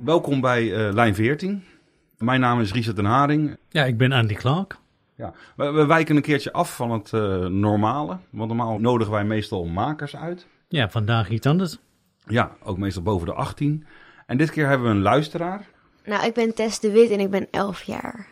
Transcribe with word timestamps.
Welkom 0.00 0.40
bij 0.40 0.74
eh, 0.74 0.92
Lijn 0.92 1.14
14. 1.14 1.64
Mijn 2.18 2.40
naam 2.40 2.60
is 2.60 2.72
Richard 2.72 2.96
den 2.96 3.04
Haring. 3.04 3.56
Ja, 3.68 3.84
ik 3.84 3.96
ben 3.96 4.12
Andy 4.12 4.34
Clark. 4.34 4.76
Ja, 5.16 5.32
we, 5.56 5.70
we 5.70 5.86
wijken 5.86 6.16
een 6.16 6.22
keertje 6.22 6.52
af 6.52 6.76
van 6.76 6.90
het 6.90 7.12
eh, 7.12 7.46
normale. 7.46 8.18
Want 8.30 8.48
normaal 8.48 8.78
nodigen 8.78 9.12
wij 9.12 9.24
meestal 9.24 9.64
makers 9.64 10.16
uit. 10.16 10.46
Ja, 10.68 10.90
vandaag 10.90 11.28
iets 11.28 11.46
anders. 11.46 11.78
Ja, 12.26 12.56
ook 12.62 12.78
meestal 12.78 13.02
boven 13.02 13.26
de 13.26 13.32
18. 13.32 13.86
En 14.26 14.36
dit 14.36 14.50
keer 14.50 14.68
hebben 14.68 14.88
we 14.88 14.94
een 14.94 15.02
luisteraar. 15.02 15.66
Nou, 16.04 16.26
ik 16.26 16.34
ben 16.34 16.54
Tess 16.54 16.80
de 16.80 16.90
Wit 16.90 17.10
en 17.10 17.20
ik 17.20 17.30
ben 17.30 17.48
11 17.50 17.82
jaar. 17.82 18.26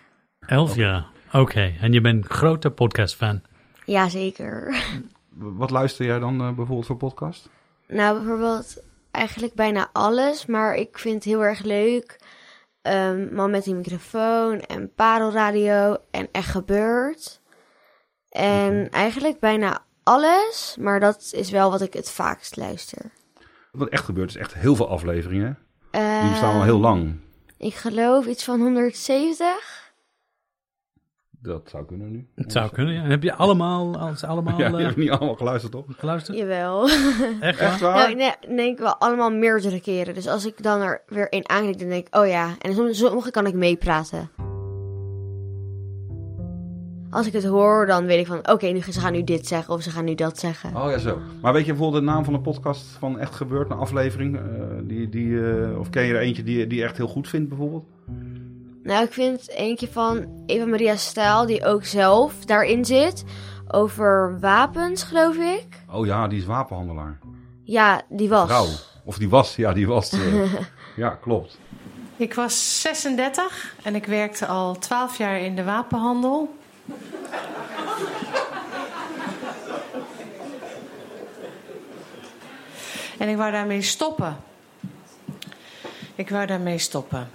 Elf 0.46 0.76
jaar. 0.76 1.06
Oké, 1.32 1.74
en 1.80 1.92
je 1.92 2.00
bent 2.00 2.26
grote 2.26 2.70
podcastfan. 2.70 3.42
Jazeker. 3.84 4.82
Wat 5.34 5.70
luister 5.70 6.06
jij 6.06 6.18
dan 6.18 6.40
eh, 6.40 6.46
bijvoorbeeld 6.46 6.86
voor 6.86 6.96
podcast? 6.96 7.48
Nou, 7.88 8.18
bijvoorbeeld 8.18 8.82
eigenlijk 9.10 9.54
bijna 9.54 9.88
alles, 9.92 10.46
maar 10.46 10.74
ik 10.74 10.98
vind 10.98 11.14
het 11.14 11.24
heel 11.24 11.44
erg 11.44 11.62
leuk. 11.62 12.18
ehm, 12.82 13.34
Man 13.34 13.50
met 13.50 13.66
een 13.66 13.76
microfoon 13.76 14.60
en 14.60 14.92
parelradio 14.94 15.96
en 16.10 16.28
Echt 16.32 16.48
Gebeurd. 16.50 17.40
En 18.28 18.90
eigenlijk 18.90 19.40
bijna 19.40 19.82
alles, 20.02 20.76
maar 20.80 21.00
dat 21.00 21.30
is 21.34 21.50
wel 21.50 21.70
wat 21.70 21.80
ik 21.80 21.92
het 21.92 22.10
vaakst 22.10 22.56
luister. 22.56 23.10
Wat 23.72 23.88
echt 23.88 24.04
gebeurt 24.04 24.28
is 24.30 24.36
echt 24.36 24.54
heel 24.54 24.76
veel 24.76 24.88
afleveringen. 24.88 25.58
Eh, 25.90 26.20
Die 26.20 26.30
bestaan 26.30 26.54
al 26.54 26.62
heel 26.62 26.78
lang. 26.80 27.16
Ik 27.56 27.74
geloof 27.74 28.26
iets 28.26 28.44
van 28.44 28.60
170. 28.60 29.89
Dat 31.42 31.68
zou 31.70 31.84
kunnen 31.86 32.10
nu. 32.10 32.26
Het 32.34 32.52
zou 32.52 32.70
kunnen, 32.70 32.94
ja. 32.94 33.02
En 33.02 33.10
heb 33.10 33.22
je 33.22 33.34
allemaal, 33.34 33.98
als 33.98 34.24
allemaal 34.24 34.58
Ja, 34.60 34.68
die 34.68 34.76
eh, 34.76 34.82
heb 34.82 34.90
ik 34.90 34.96
niet 34.96 35.10
allemaal 35.10 35.34
geluisterd 35.36 35.74
op. 35.74 35.86
geluisterd? 35.96 36.38
Jawel. 36.38 36.88
Echt 36.88 37.00
waar? 37.40 37.68
Echt 37.68 37.80
waar? 37.80 37.94
Nou, 37.96 38.14
nee, 38.14 38.56
denk 38.56 38.72
ik 38.72 38.78
wel 38.78 38.96
allemaal 38.96 39.30
meerdere 39.30 39.80
keren. 39.80 40.14
Dus 40.14 40.28
als 40.28 40.46
ik 40.46 40.62
dan 40.62 40.80
er 40.80 41.02
weer 41.06 41.28
één 41.28 41.48
aanklik, 41.48 41.78
dan 41.78 41.88
denk 41.88 42.06
ik, 42.06 42.16
oh 42.16 42.26
ja. 42.26 42.48
En 42.60 42.74
soms- 42.74 42.98
sommige 42.98 43.30
kan 43.30 43.46
ik 43.46 43.54
meepraten. 43.54 44.30
Als 47.10 47.26
ik 47.26 47.32
het 47.32 47.44
hoor, 47.44 47.86
dan 47.86 48.06
weet 48.06 48.20
ik 48.20 48.26
van, 48.26 48.50
oké, 48.50 48.66
nu 48.66 48.80
ze 48.82 49.00
gaan 49.00 49.12
nu 49.12 49.24
dit 49.24 49.46
zeggen 49.46 49.74
of 49.74 49.82
ze 49.82 49.90
gaan 49.90 50.04
nu 50.04 50.14
dat 50.14 50.38
zeggen. 50.38 50.76
Oh 50.76 50.90
ja, 50.90 50.98
zo. 50.98 51.18
Maar 51.42 51.52
weet 51.52 51.64
je 51.66 51.72
bijvoorbeeld 51.72 52.02
de 52.04 52.10
naam 52.10 52.24
van 52.24 52.34
een 52.34 52.42
podcast 52.42 52.86
van 52.86 53.18
Echt 53.18 53.34
Gebeurd, 53.34 53.70
een 53.70 53.76
aflevering? 53.76 54.36
eh, 54.36 54.42
die, 54.82 55.08
die, 55.08 55.50
eh, 55.52 55.78
of 55.78 55.90
ken 55.90 56.02
je 56.04 56.12
er 56.14 56.20
eentje 56.20 56.42
die, 56.42 56.66
die 56.66 56.78
je 56.78 56.84
echt 56.84 56.96
heel 56.96 57.08
goed 57.08 57.28
vindt 57.28 57.48
bijvoorbeeld? 57.48 57.84
Nou, 58.82 59.04
ik 59.04 59.12
vind 59.12 59.48
eentje 59.50 59.88
van 59.88 60.42
Eva 60.46 60.66
Maria 60.66 60.96
Stijl, 60.96 61.46
die 61.46 61.64
ook 61.64 61.84
zelf 61.84 62.44
daarin 62.44 62.84
zit. 62.84 63.24
Over 63.68 64.40
wapens, 64.40 65.02
geloof 65.02 65.36
ik. 65.36 65.66
Oh 65.92 66.06
ja, 66.06 66.28
die 66.28 66.38
is 66.38 66.44
wapenhandelaar. 66.46 67.18
Ja, 67.64 68.02
die 68.08 68.28
was. 68.28 68.46
Vrouw. 68.48 68.66
Of 69.04 69.18
die 69.18 69.28
was, 69.28 69.56
ja, 69.56 69.72
die 69.72 69.86
was. 69.86 70.12
eh, 70.12 70.52
ja, 70.96 71.08
klopt. 71.08 71.58
Ik 72.16 72.34
was 72.34 72.80
36 72.80 73.74
en 73.82 73.94
ik 73.94 74.06
werkte 74.06 74.46
al 74.46 74.78
12 74.78 75.18
jaar 75.18 75.40
in 75.40 75.56
de 75.56 75.64
wapenhandel. 75.64 76.54
En 83.18 83.28
ik 83.28 83.36
wou 83.36 83.52
daarmee 83.52 83.82
stoppen. 83.82 84.36
Ik 86.14 86.30
wou 86.30 86.46
daarmee 86.46 86.78
stoppen. 86.78 87.28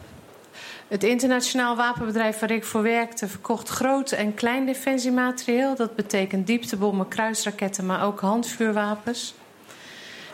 Het 0.87 1.03
internationaal 1.03 1.75
wapenbedrijf 1.75 2.39
waar 2.39 2.51
ik 2.51 2.63
voor 2.63 2.81
werkte 2.81 3.27
verkocht 3.27 3.69
groot 3.69 4.11
en 4.11 4.33
klein 4.33 4.65
defensiematerieel. 4.65 5.75
Dat 5.75 5.95
betekent 5.95 6.47
dieptebommen, 6.47 7.07
kruisraketten, 7.07 7.85
maar 7.85 8.03
ook 8.05 8.19
handvuurwapens. 8.19 9.33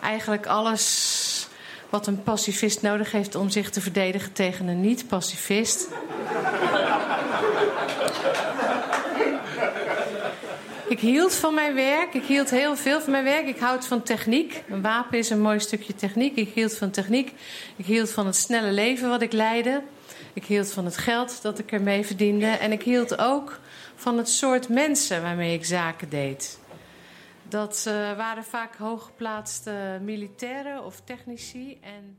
Eigenlijk 0.02 0.46
alles 0.46 1.48
wat 1.90 2.08
een 2.08 2.24
pacifist 2.24 2.82
nodig 2.82 3.12
heeft 3.12 3.36
om 3.36 3.50
zich 3.50 3.70
te 3.70 3.82
verdedigen 3.82 4.34
tegen 4.34 4.68
een 4.68 4.82
niet-pacifist. 4.82 5.88
Ik 10.88 11.00
hield 11.00 11.36
van 11.36 11.54
mijn 11.54 11.74
werk. 11.74 12.14
Ik 12.14 12.24
hield 12.24 12.50
heel 12.50 12.76
veel 12.76 13.02
van 13.02 13.12
mijn 13.12 13.24
werk. 13.24 13.48
Ik 13.48 13.60
houd 13.60 13.88
van 13.88 14.04
techniek. 14.04 14.64
Een 14.70 14.82
wapen 14.82 15.18
is 15.18 15.30
een 15.30 15.42
mooi 15.42 15.60
stukje 15.60 15.96
techniek. 15.96 16.36
Ik 16.36 16.50
hield 16.54 16.78
van 16.78 16.92
techniek. 16.92 17.34
Ik 17.76 17.86
hield 17.86 18.12
van 18.12 18.26
het 18.26 18.36
snelle 18.36 18.72
leven 18.72 19.10
wat 19.10 19.22
ik 19.22 19.32
leidde. 19.32 19.82
Ik 20.34 20.46
hield 20.46 20.72
van 20.72 20.86
het 20.86 20.98
geld 20.98 21.42
dat 21.42 21.60
ik 21.60 21.72
ermee 21.72 22.06
verdiende. 22.06 22.46
En 22.46 22.72
ik 22.72 22.82
hield 22.84 23.18
ook 23.20 23.60
van 23.96 24.18
het 24.18 24.30
soort 24.30 24.70
mensen 24.70 25.22
waarmee 25.22 25.54
ik 25.54 25.66
zaken 25.66 26.10
deed. 26.10 26.60
Dat 27.50 27.86
eh, 27.88 27.94
waren 28.18 28.44
vaak 28.44 28.76
hooggeplaatste 28.76 29.72
militairen 30.02 30.86
of 30.86 31.02
technici. 31.06 31.78
En 31.82 32.18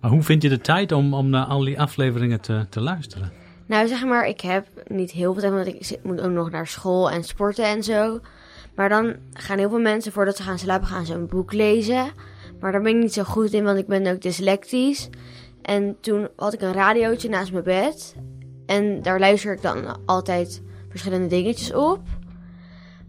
Maar 0.00 0.10
hoe 0.10 0.22
vind 0.22 0.42
je 0.42 0.48
de 0.48 0.60
tijd 0.60 0.92
om, 0.92 1.14
om 1.14 1.30
naar 1.30 1.44
al 1.46 1.64
die 1.64 1.80
afleveringen 1.80 2.40
te, 2.40 2.66
te 2.70 2.80
luisteren? 2.80 3.32
Nou, 3.66 3.88
zeg 3.88 4.04
maar, 4.04 4.26
ik 4.26 4.40
heb 4.40 4.66
niet 4.86 5.10
heel 5.10 5.32
veel 5.32 5.42
tijd, 5.42 5.52
want 5.54 5.66
ik 5.66 5.84
zit- 5.84 6.04
moet 6.04 6.20
ook 6.20 6.30
nog 6.30 6.50
naar 6.50 6.66
school 6.66 7.10
en 7.10 7.24
sporten 7.24 7.64
en 7.64 7.82
zo. 7.82 8.20
Maar 8.74 8.88
dan 8.88 9.14
gaan 9.32 9.58
heel 9.58 9.68
veel 9.68 9.78
mensen, 9.80 10.12
voordat 10.12 10.36
ze 10.36 10.42
gaan 10.42 10.58
slapen, 10.58 10.86
gaan 10.86 11.06
ze 11.06 11.14
een 11.14 11.26
boek 11.26 11.52
lezen. 11.52 12.12
Maar 12.60 12.72
daar 12.72 12.82
ben 12.82 12.96
ik 12.96 13.02
niet 13.02 13.12
zo 13.12 13.22
goed 13.22 13.52
in, 13.52 13.64
want 13.64 13.78
ik 13.78 13.86
ben 13.86 14.06
ook 14.06 14.20
dyslectisch. 14.22 15.08
En 15.64 15.96
toen 16.00 16.28
had 16.36 16.52
ik 16.52 16.60
een 16.60 16.72
radiootje 16.72 17.28
naast 17.28 17.52
mijn 17.52 17.64
bed. 17.64 18.14
En 18.66 19.02
daar 19.02 19.18
luister 19.18 19.52
ik 19.52 19.62
dan 19.62 20.06
altijd 20.06 20.62
verschillende 20.88 21.26
dingetjes 21.26 21.72
op. 21.72 22.00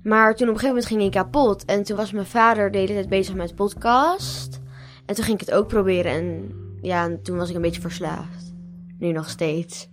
Maar 0.03 0.35
toen 0.35 0.47
op 0.47 0.53
een 0.53 0.59
gegeven 0.59 0.67
moment 0.67 0.85
ging 0.85 1.01
ik 1.01 1.11
kapot. 1.11 1.66
En 1.66 1.83
toen 1.83 1.97
was 1.97 2.11
mijn 2.11 2.25
vader 2.25 2.71
de 2.71 2.77
hele 2.77 2.93
tijd 2.93 3.09
bezig 3.09 3.35
met 3.35 3.55
podcast. 3.55 4.61
En 5.05 5.16
toen 5.16 5.23
ging 5.23 5.39
ik 5.41 5.45
het 5.45 5.55
ook 5.55 5.67
proberen. 5.67 6.11
En 6.11 6.55
ja, 6.81 7.03
en 7.03 7.21
toen 7.23 7.38
was 7.38 7.49
ik 7.49 7.55
een 7.55 7.61
beetje 7.61 7.81
verslaafd. 7.81 8.53
Nu 8.97 9.11
nog 9.11 9.29
steeds. 9.29 9.89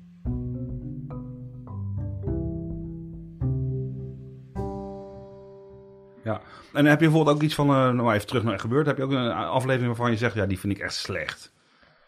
Ja. 6.25 6.41
En 6.73 6.85
heb 6.85 7.01
je 7.01 7.07
bijvoorbeeld 7.07 7.37
ook 7.37 7.43
iets 7.43 7.55
van, 7.55 7.69
eh 7.69 7.91
nou 7.91 8.13
even 8.13 8.27
terug 8.27 8.43
naar 8.43 8.61
Gebeurd, 8.61 8.87
heb 8.87 8.97
je 8.97 9.03
ook 9.03 9.11
een 9.11 9.33
aflevering 9.33 9.87
waarvan 9.87 10.11
je 10.11 10.17
zegt, 10.17 10.35
ja, 10.35 10.47
die 10.47 10.59
vind 10.59 10.73
ik 10.73 10.79
echt 10.79 10.95
slecht. 10.95 11.53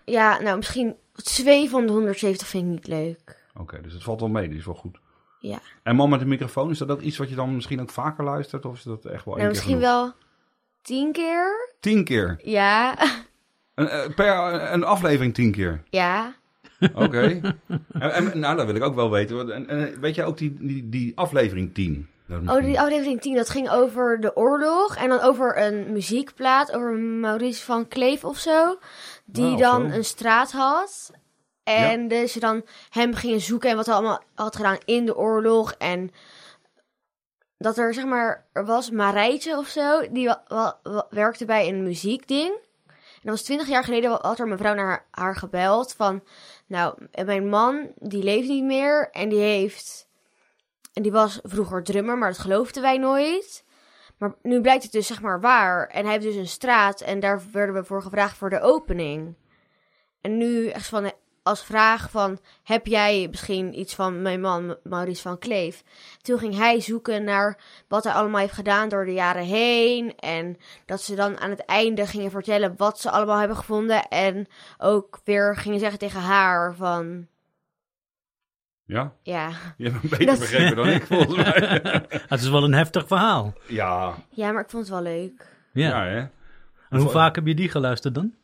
Ja, 0.04 0.41
nou 0.41 0.56
misschien 0.56 0.97
twee 1.15 1.69
van 1.70 1.87
de 1.87 1.92
170 1.92 2.47
vind 2.47 2.65
ik 2.65 2.70
niet 2.70 2.87
leuk. 2.87 3.42
Oké, 3.60 3.81
dus 3.81 3.92
het 3.92 4.03
valt 4.03 4.20
wel 4.20 4.28
mee, 4.28 4.48
die 4.48 4.59
is 4.59 4.65
wel 4.65 4.75
goed. 4.75 4.98
Ja, 5.38 5.59
En 5.82 5.97
Man 5.97 6.10
met 6.10 6.20
een 6.20 6.28
microfoon, 6.28 6.70
is 6.70 6.78
dat 6.78 6.91
ook 6.91 7.00
iets 7.00 7.16
wat 7.16 7.28
je 7.28 7.34
dan 7.34 7.54
misschien 7.54 7.81
ook 7.81 7.91
vaker 7.91 8.25
luistert? 8.25 8.65
Of 8.65 8.75
is 8.76 8.82
dat 8.82 9.04
echt 9.04 9.25
wel 9.25 9.37
één 9.37 9.44
nou, 9.44 9.54
keer 9.54 9.66
misschien 9.66 9.75
genoeg? 9.75 9.88
wel 9.91 10.12
tien 10.82 11.12
keer. 11.12 11.70
Tien 11.81 12.04
keer? 12.04 12.41
Ja, 12.42 12.97
Een, 13.75 13.88
eh, 13.88 14.15
per 14.15 14.72
een 14.72 14.84
aflevering 14.84 15.34
tien 15.34 15.53
keer? 15.53 15.82
ja. 15.91 16.34
Oké. 16.94 17.21
en, 17.92 18.12
en, 18.12 18.38
nou, 18.38 18.56
dat 18.56 18.66
wil 18.66 18.75
ik 18.75 18.82
ook 18.82 18.94
wel 18.94 19.10
weten. 19.10 19.69
En 19.69 20.00
weet 20.00 20.15
jij 20.15 20.25
ook 20.25 20.38
die, 20.38 20.56
die, 20.60 20.88
die 20.88 21.12
aflevering 21.15 21.75
10? 21.75 22.09
Oh, 22.47 22.62
die 22.62 22.81
aflevering 22.81 23.21
10, 23.21 23.34
dat 23.34 23.50
ging 23.50 23.71
over 23.71 24.21
de 24.21 24.36
oorlog. 24.36 24.97
En 24.97 25.09
dan 25.09 25.21
over 25.21 25.62
een 25.62 25.92
muziekplaat, 25.92 26.72
over 26.72 26.92
Maurice 26.92 27.65
van 27.65 27.88
Kleef 27.88 28.25
of 28.25 28.38
zo. 28.38 28.78
Die 29.24 29.56
dan 29.56 29.90
zo. 29.90 29.96
een 29.96 30.04
straat 30.04 30.52
had. 30.52 31.10
En 31.62 32.08
dus 32.08 32.32
ze 32.32 32.40
dan 32.40 32.64
hem 32.90 33.14
gingen 33.14 33.40
zoeken 33.40 33.70
en 33.70 33.76
wat 33.76 33.86
hij 33.86 33.94
allemaal 33.94 34.22
had 34.34 34.56
gedaan 34.56 34.78
in 34.84 35.06
de 35.06 35.16
oorlog. 35.16 35.72
En 35.72 36.10
dat 37.58 37.78
er, 37.78 37.94
zeg 37.94 38.04
maar, 38.04 38.46
er 38.52 38.66
was 38.66 38.90
Marijtje 38.90 39.58
of 39.58 39.68
zo, 39.68 40.10
die 40.10 40.34
werkte 41.10 41.44
bij 41.44 41.68
een 41.68 41.82
muziekding. 41.82 42.52
En 42.86 43.30
dat 43.30 43.38
was 43.38 43.42
twintig 43.42 43.68
jaar 43.68 43.84
geleden, 43.84 44.18
had 44.20 44.38
er 44.38 44.48
mevrouw 44.48 44.74
naar 44.74 44.86
haar, 44.86 45.06
haar 45.10 45.36
gebeld 45.36 45.92
van... 45.92 46.22
Nou, 46.66 46.94
mijn 47.24 47.48
man, 47.48 47.92
die 47.94 48.22
leeft 48.22 48.48
niet 48.48 48.64
meer 48.64 49.10
en 49.10 49.28
die 49.28 49.41
heeft... 49.41 50.08
En 50.92 51.02
die 51.02 51.12
was 51.12 51.41
vroeger 51.42 51.82
drummer, 51.82 52.18
maar 52.18 52.28
dat 52.28 52.38
geloofden 52.38 52.82
wij 52.82 52.98
nooit. 52.98 53.64
Maar 54.19 54.34
nu 54.43 54.61
blijkt 54.61 54.83
het 54.83 54.93
dus 54.93 55.07
zeg 55.07 55.21
maar 55.21 55.41
waar. 55.41 55.87
En 55.87 56.05
hij 56.05 56.13
heeft 56.13 56.25
dus 56.25 56.34
een 56.34 56.49
straat 56.49 57.01
en 57.01 57.21
daar 57.21 57.43
werden 57.53 57.75
we 57.75 57.84
voor 57.84 58.03
gevraagd 58.03 58.37
voor 58.37 58.51
de 58.51 58.61
opening. 58.61 59.34
En 60.21 60.37
nu 60.37 60.69
echt 60.69 60.89
van 60.89 61.13
als 61.45 61.65
vraag 61.65 62.11
van 62.11 62.39
heb 62.63 62.87
jij 62.87 63.27
misschien 63.31 63.78
iets 63.78 63.95
van 63.95 64.22
mijn 64.22 64.41
man 64.41 64.77
Maurice 64.83 65.22
van 65.22 65.39
Kleef? 65.39 65.83
Toen 66.22 66.39
ging 66.39 66.57
hij 66.57 66.81
zoeken 66.81 67.25
naar 67.25 67.59
wat 67.89 68.05
hij 68.05 68.13
allemaal 68.13 68.41
heeft 68.41 68.53
gedaan 68.53 68.89
door 68.89 69.05
de 69.05 69.13
jaren 69.13 69.45
heen 69.45 70.16
en 70.16 70.57
dat 70.87 71.03
ze 71.03 71.15
dan 71.15 71.39
aan 71.41 71.51
het 71.51 71.65
einde 71.65 72.07
gingen 72.07 72.31
vertellen 72.31 72.75
wat 72.77 73.01
ze 73.01 73.11
allemaal 73.11 73.39
hebben 73.39 73.57
gevonden 73.57 74.09
en 74.09 74.47
ook 74.78 75.21
weer 75.25 75.57
gingen 75.57 75.78
zeggen 75.78 75.99
tegen 75.99 76.21
haar 76.21 76.75
van 76.75 77.27
Ja? 78.86 79.13
ja, 79.22 79.51
Je 79.77 79.91
hebt 79.91 80.03
een 80.03 80.10
beter 80.10 80.27
Dat- 80.27 80.39
begrepen 80.39 80.77
dan 80.77 80.89
ik, 80.89 81.07
volgens 81.07 81.36
mij. 81.36 81.81
Het 82.28 82.41
is 82.41 82.48
wel 82.48 82.65
een 82.65 82.72
heftig 82.75 83.07
verhaal. 83.07 83.53
ja. 83.66 84.15
ja, 84.31 84.53
maar 84.53 84.63
ik 84.63 84.71
vond 84.71 84.83
het 84.83 84.92
wel 84.92 85.03
leuk. 85.03 85.47
Ja. 85.72 85.89
Ja, 85.89 86.04
hè? 86.10 86.19
en 86.91 87.01
hoe 87.01 87.09
vaak 87.09 87.34
heb 87.34 87.47
je 87.47 87.54
die 87.54 87.69
geluisterd 87.69 88.15
dan? 88.15 88.34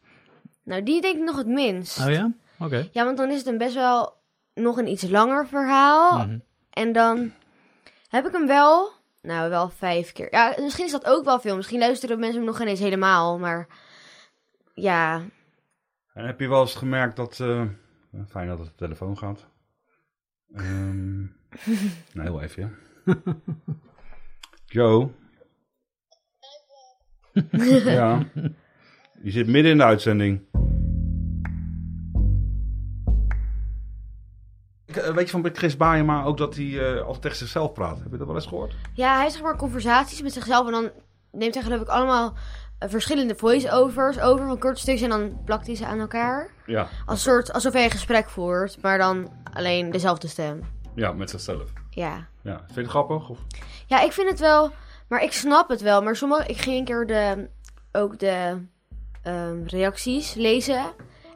Nou, 0.65 0.83
die 0.83 1.01
denk 1.01 1.17
ik 1.17 1.23
nog 1.25 1.37
het 1.37 1.47
minst. 1.47 2.01
Oh 2.01 2.11
ja? 2.13 2.33
Oké. 2.59 2.89
Ja, 2.93 3.05
want 3.05 3.17
dan 3.17 3.31
is 3.31 3.39
het 3.39 3.47
een 3.47 3.59
best 3.59 3.75
wel 3.75 4.17
nog 4.55 4.77
een 4.79 4.89
iets 4.89 5.09
langer 5.09 5.47
verhaal. 5.47 6.19
Mhm. 6.19 6.39
En 6.71 6.93
dan 6.93 7.33
Heb 8.09 8.27
ik 8.27 8.33
hem 8.33 8.47
wel? 8.47 8.91
Nou, 9.23 9.51
wel 9.51 9.69
vijf 9.69 10.13
keer. 10.13 10.29
Ja, 10.31 10.55
misschien 10.61 10.85
is 10.85 10.91
dat 10.93 11.07
ook 11.07 11.25
wel 11.25 11.41
veel. 11.41 11.57
Misschien 11.57 11.79
luisteren 11.79 12.19
mensen 12.19 12.37
hem 12.37 12.47
nog 12.47 12.61
ineens 12.61 12.81
helemaal. 12.81 13.39
Maar 13.39 13.67
ja, 14.75 15.21
En 16.15 16.27
heb 16.27 16.41
je 16.41 16.49
wel 16.49 16.61
eens 16.61 16.75
gemerkt 16.75 17.17
dat... 17.17 17.41
eh, 17.41 17.63
fijn 18.29 18.49
dat 18.49 18.59
het 18.59 18.67
op 18.69 18.73
de 18.79 18.85
telefoon 18.85 19.19
gaat. 19.19 19.47
Ehm 20.55 21.20
nou, 22.14 22.29
heel 22.29 22.43
even, 22.43 22.62
ja. 23.05 23.14
Joe? 24.67 25.11
ja. 27.85 28.26
Je 29.23 29.31
zit 29.31 29.47
midden 29.47 29.73
in 29.73 29.79
de 29.79 29.85
uitzending. 29.85 30.41
Ik, 34.87 34.97
eh, 34.97 35.14
Weet 35.14 35.31
je 35.31 35.41
van 35.41 35.50
Chris 35.52 35.76
Baayema 35.76 36.25
ook 36.25 36.38
dat 36.38 36.55
hij 36.55 36.94
eh, 36.94 37.02
altijd 37.02 37.23
tegen 37.23 37.37
zichzelf 37.37 37.73
praat? 37.73 37.99
Heb 37.99 38.11
je 38.11 38.17
dat 38.17 38.26
wel 38.26 38.37
eens 38.37 38.47
gehoord? 38.47 38.75
ja 38.94 39.12
hij 39.12 39.23
heeft 39.23 39.35
zeg 39.35 39.43
maar 39.43 39.56
conversaties 39.56 40.23
met 40.23 40.32
zichzelf. 40.32 40.67
En 40.67 40.73
dan 40.73 40.91
neemt 41.32 41.55
hij 41.55 41.62
geloof 41.62 41.81
ik 41.81 41.88
allemaal 41.88 42.35
eh, 42.79 42.88
verschillende 42.88 43.35
voice-overs 43.35 44.20
over 44.20 44.47
van 44.47 44.58
korte 44.58 44.81
stukjes. 44.81 45.02
En 45.02 45.19
dan 45.19 45.44
plakt 45.44 45.67
hij 45.67 45.76
ze 45.76 45.87
aan 45.87 46.00
elkaar. 46.00 46.50
Ja. 46.67 46.88
Als 47.06 47.23
soort, 47.23 47.52
alsof 47.52 47.73
hij 47.73 47.85
een 47.85 47.91
gesprek 47.91 48.29
voert. 48.29 48.82
Maar 48.82 48.99
dan 48.99 49.32
alleen 49.52 49.91
dezelfde 49.91 50.29
stem. 50.29 50.61
Ja, 50.94 51.12
met 51.12 51.31
zichzelf. 51.31 51.73
Ja. 51.91 52.26
Ja. 52.43 52.56
Vind 52.56 52.75
je 52.75 52.81
het 52.81 52.91
grappig? 52.91 53.29
Of? 53.29 53.38
Ja, 53.87 54.00
ik 54.00 54.12
vind 54.12 54.31
het 54.31 54.41
wel, 54.41 54.70
maar 55.08 55.23
ik 55.23 55.32
snap 55.32 55.69
het 55.69 55.81
wel. 55.81 56.02
Maar 56.02 56.17
sommige, 56.17 56.47
ik 56.47 56.61
ging 56.61 56.79
een 56.79 56.85
keer 56.85 57.06
de, 57.06 57.49
ook 57.93 58.19
de 58.19 58.56
ehm, 59.23 59.62
reacties 59.67 60.35
lezen. 60.35 60.82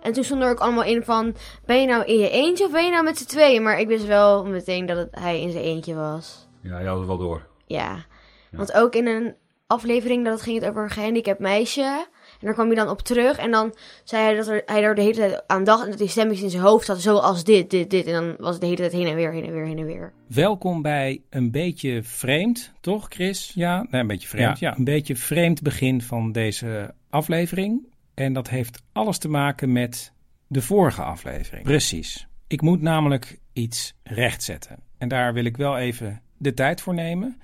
En 0.03 0.13
toen 0.13 0.25
stond 0.25 0.43
er 0.43 0.51
ook 0.51 0.61
allemaal 0.61 0.85
in 0.85 1.05
van, 1.05 1.35
ben 1.65 1.81
je 1.81 1.87
nou 1.87 2.05
in 2.05 2.19
je 2.19 2.31
eentje 2.31 2.65
of 2.65 2.71
ben 2.71 2.85
je 2.85 2.91
nou 2.91 3.05
met 3.05 3.19
z'n 3.19 3.27
tweeën? 3.27 3.63
Maar 3.63 3.81
ik 3.81 3.87
wist 3.87 4.07
wel 4.07 4.45
meteen 4.45 4.87
dat 4.87 4.97
het, 4.97 5.09
hij 5.11 5.41
in 5.41 5.51
zijn 5.51 5.65
eentje 5.65 5.95
was. 5.95 6.49
Ja, 6.61 6.79
je 6.79 6.85
houdt 6.85 6.99
het 6.99 7.09
wel 7.09 7.19
door. 7.19 7.47
Ja. 7.67 8.05
Want 8.51 8.73
ook 8.73 8.95
in 8.95 9.07
een 9.07 9.35
aflevering, 9.67 10.25
dat 10.25 10.43
ging 10.43 10.61
het 10.61 10.69
over 10.69 10.83
een 10.83 10.91
gehandicapt 10.91 11.39
meisje. 11.39 12.07
En 12.45 12.51
daar 12.51 12.59
kwam 12.59 12.67
hij 12.67 12.85
dan 12.85 12.89
op 12.95 13.01
terug. 13.03 13.37
En 13.39 13.51
dan 13.51 13.75
zei 14.05 14.23
hij 14.23 14.35
dat 14.35 14.49
er, 14.49 14.63
hij 14.67 14.83
er 14.83 14.95
de 14.95 15.03
hele 15.03 15.15
tijd 15.15 15.43
aan 15.47 15.65
dacht. 15.65 15.85
En 15.85 15.91
dat 15.91 15.99
die 15.99 16.09
stemmetjes 16.09 16.45
in 16.45 16.51
zijn 16.51 16.63
hoofd 16.63 16.87
zat, 16.87 17.01
zoals 17.01 17.45
dit, 17.45 17.71
dit, 17.71 17.91
dit. 17.91 18.07
En 18.07 18.13
dan 18.13 18.35
was 18.39 18.51
het 18.53 18.61
de 18.61 18.67
hele 18.67 18.79
tijd 18.79 18.93
heen 18.93 19.07
en 19.07 19.15
weer, 19.15 19.33
heen 19.33 19.45
en 19.45 19.53
weer, 19.53 19.67
heen 19.67 19.79
en 19.79 19.85
weer. 19.87 20.13
Welkom 20.29 20.83
bij 20.83 21.23
een 21.31 21.51
beetje 21.51 22.03
vreemd, 22.03 22.73
toch 22.81 23.07
Chris? 23.09 23.53
Ja, 23.55 23.87
nee, 23.91 24.01
een 24.01 24.07
beetje 24.07 24.29
vreemd. 24.29 24.59
Ja. 24.59 24.77
een 24.77 24.85
beetje 24.85 25.17
vreemd 25.17 25.63
begin 25.63 26.03
van 26.03 26.33
deze 26.33 26.95
aflevering. 27.11 27.87
En 28.15 28.33
dat 28.33 28.49
heeft 28.49 28.83
alles 28.93 29.19
te 29.19 29.29
maken 29.29 29.73
met 29.73 30.13
de 30.47 30.63
vorige 30.63 31.03
aflevering. 31.03 31.65
Precies. 31.65 32.27
Ik 32.47 32.61
moet 32.61 32.81
namelijk 32.81 33.39
iets 33.53 33.95
rechtzetten. 34.03 34.79
En 34.99 35.09
daar 35.09 35.33
wil 35.33 35.45
ik 35.45 35.57
wel 35.57 35.79
even 35.79 36.23
de 36.39 36.55
tijd 36.55 36.81
voor 36.81 36.95
nemen. 36.95 37.41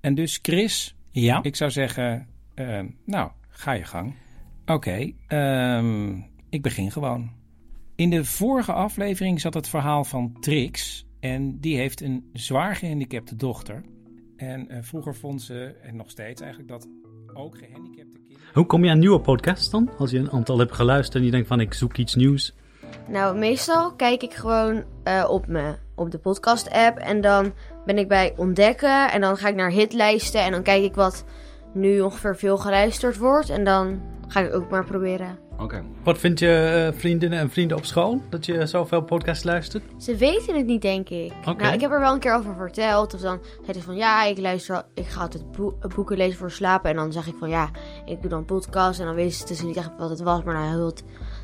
En 0.00 0.14
dus 0.14 0.38
Chris, 0.42 0.96
Ja. 1.10 1.42
ik 1.42 1.56
zou 1.56 1.70
zeggen, 1.70 2.26
eh, 2.54 2.80
nou, 3.04 3.30
ga 3.48 3.72
je 3.72 3.84
gang. 3.84 4.14
Oké, 4.66 5.12
ehm, 5.26 6.14
ik 6.48 6.62
begin 6.62 6.90
gewoon. 6.90 7.30
In 7.94 8.10
de 8.10 8.24
vorige 8.24 8.72
aflevering 8.72 9.40
zat 9.40 9.54
het 9.54 9.68
verhaal 9.68 10.04
van 10.04 10.36
Trix. 10.40 11.04
En 11.20 11.60
die 11.60 11.76
heeft 11.76 12.00
een 12.00 12.30
zwaar 12.32 12.76
gehandicapte 12.76 13.36
dochter. 13.36 13.82
En 14.36 14.68
eh, 14.68 14.78
vroeger 14.82 15.14
vond 15.14 15.42
ze, 15.42 15.74
en 15.82 15.96
nog 15.96 16.10
steeds 16.10 16.40
eigenlijk, 16.40 16.70
dat 16.70 16.88
ook 17.34 17.58
gehandicapte 17.58 18.18
kinderen... 18.18 18.52
Hoe 18.54 18.66
kom 18.66 18.84
je 18.84 18.90
aan 18.90 18.98
nieuwe 18.98 19.20
podcasts 19.20 19.70
dan? 19.70 19.90
Als 19.98 20.10
je 20.10 20.18
een 20.18 20.30
aantal 20.30 20.58
hebt 20.58 20.72
geluisterd 20.72 21.18
en 21.18 21.24
je 21.24 21.30
denkt 21.30 21.48
van 21.48 21.60
ik 21.60 21.74
zoek 21.74 21.96
iets 21.96 22.14
nieuws. 22.14 22.54
Nou, 23.08 23.38
meestal 23.38 23.94
kijk 23.94 24.22
ik 24.22 24.34
gewoon 24.34 24.84
eh, 25.04 25.26
op, 25.28 25.46
me, 25.46 25.74
op 25.94 26.10
de 26.10 26.18
podcast-app. 26.18 26.98
En 26.98 27.20
dan 27.20 27.52
ben 27.84 27.98
ik 27.98 28.08
bij 28.08 28.34
ontdekken. 28.36 29.12
En 29.12 29.20
dan 29.20 29.36
ga 29.36 29.48
ik 29.48 29.54
naar 29.54 29.70
hitlijsten. 29.70 30.44
En 30.44 30.52
dan 30.52 30.62
kijk 30.62 30.82
ik 30.82 30.94
wat 30.94 31.24
nu 31.76 32.00
ongeveer 32.00 32.36
veel 32.36 32.58
geluisterd 32.58 33.16
wordt. 33.16 33.50
En 33.50 33.64
dan 33.64 34.00
ga 34.28 34.40
ik 34.40 34.54
ook 34.54 34.70
maar 34.70 34.84
proberen. 34.84 35.38
Oké. 35.58 35.82
Wat 36.02 36.18
vind 36.18 36.38
je 36.38 36.86
eh, 36.92 36.98
vriendinnen 36.98 37.38
en 37.38 37.50
vrienden 37.50 37.76
op 37.76 37.84
school? 37.84 38.20
Dat 38.28 38.46
je 38.46 38.66
zoveel 38.66 39.02
podcasts 39.02 39.44
luistert? 39.44 39.84
Ze 39.98 40.16
weten 40.16 40.56
het 40.56 40.66
niet, 40.66 40.82
denk 40.82 41.08
ik. 41.08 41.32
Oké. 41.48 41.62
Nou, 41.62 41.74
ik 41.74 41.80
heb 41.80 41.90
er 41.90 42.00
wel 42.00 42.12
een 42.12 42.18
keer 42.18 42.34
over 42.34 42.54
verteld. 42.54 43.14
Of 43.14 43.20
dan 43.20 43.40
zei 43.64 43.78
ze 43.78 43.84
van 43.84 43.96
ja, 43.96 44.24
ik 44.24 44.38
luister, 44.38 44.82
ik 44.94 45.06
ga 45.06 45.20
altijd 45.20 45.52
boe- 45.52 45.74
boeken 45.94 46.16
lezen 46.16 46.38
voor 46.38 46.50
slapen. 46.50 46.90
En 46.90 46.96
dan 46.96 47.12
zeg 47.12 47.26
ik 47.26 47.34
van 47.38 47.48
ja, 47.48 47.70
ik 48.04 48.20
doe 48.20 48.30
dan 48.30 48.44
podcast. 48.44 49.00
En 49.00 49.06
dan 49.06 49.14
wisten 49.14 49.56
ze 49.56 49.66
niet 49.66 49.76
echt 49.76 49.90
wat 49.98 50.10
het 50.10 50.20
was. 50.20 50.42
Maar 50.42 50.54
dan 50.54 50.72
hield 50.72 51.02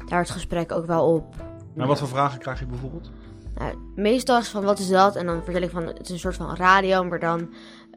daar 0.08 0.20
het 0.20 0.31
gesprek 0.31 0.73
ook 0.73 0.87
wel 0.87 1.14
op. 1.14 1.34
Nou, 1.75 1.88
wat 1.88 1.99
voor 1.99 2.08
vragen 2.08 2.38
krijg 2.38 2.58
je 2.58 2.67
bijvoorbeeld? 2.67 3.11
Nou, 3.55 3.75
meestal 3.94 4.38
is 4.38 4.49
van 4.49 4.64
wat 4.64 4.79
is 4.79 4.88
dat? 4.88 5.17
En 5.17 5.26
dan 5.26 5.44
vertel 5.44 5.62
ik 5.62 5.70
van 5.70 5.87
het 5.87 6.00
is 6.00 6.11
een 6.11 6.19
soort 6.19 6.37
van 6.37 6.56
radio, 6.56 7.05
maar 7.05 7.20
dan 7.20 7.49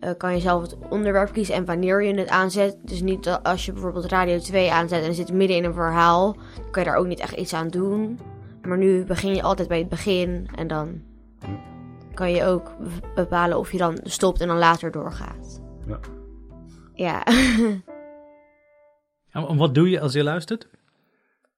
eh, 0.06 0.18
kan 0.18 0.34
je 0.34 0.40
zelf 0.40 0.62
het 0.62 0.78
onderwerp 0.90 1.32
kiezen 1.34 1.56
en 1.56 1.66
wanneer 1.66 2.04
je 2.04 2.14
het 2.14 2.30
aanzet. 2.30 2.78
Dus 2.82 3.02
niet 3.02 3.24
dat 3.24 3.44
als 3.44 3.66
je 3.66 3.72
bijvoorbeeld 3.72 4.06
radio 4.06 4.38
2 4.40 4.72
aanzet 4.72 5.04
en 5.04 5.14
zit 5.14 5.34
midden 5.34 5.58
in 5.58 5.64
een 5.64 5.74
verhaal, 5.74 6.34
dan 6.34 6.72
kan 6.72 6.84
je 6.84 6.90
daar 6.90 6.98
ook 6.98 7.08
niet 7.08 7.20
echt 7.20 7.36
iets 7.36 7.54
aan 7.54 7.68
doen. 7.68 8.20
Maar 8.62 8.78
nu 8.78 9.06
begin 9.06 9.36
je 9.36 9.42
altijd 9.42 9.68
bij 9.68 9.80
het 9.80 9.90
begin 9.90 10.50
en 10.56 10.68
dan 10.68 11.02
kan 12.14 12.32
je 12.32 12.46
ook 12.46 12.76
bepalen 13.16 13.58
of 13.58 13.72
je 13.72 13.78
dan 13.78 14.00
stopt 14.04 14.42
en 14.42 14.48
dan 14.48 14.58
later 14.58 14.92
doorgaat. 14.92 15.62
Ja. 15.88 16.00
Ja. 16.94 17.24
En 19.32 19.58
wat 19.58 19.76
doe 19.76 19.90
je 19.90 20.00
als 20.00 20.14
je 20.14 20.24
luistert? 20.24 20.68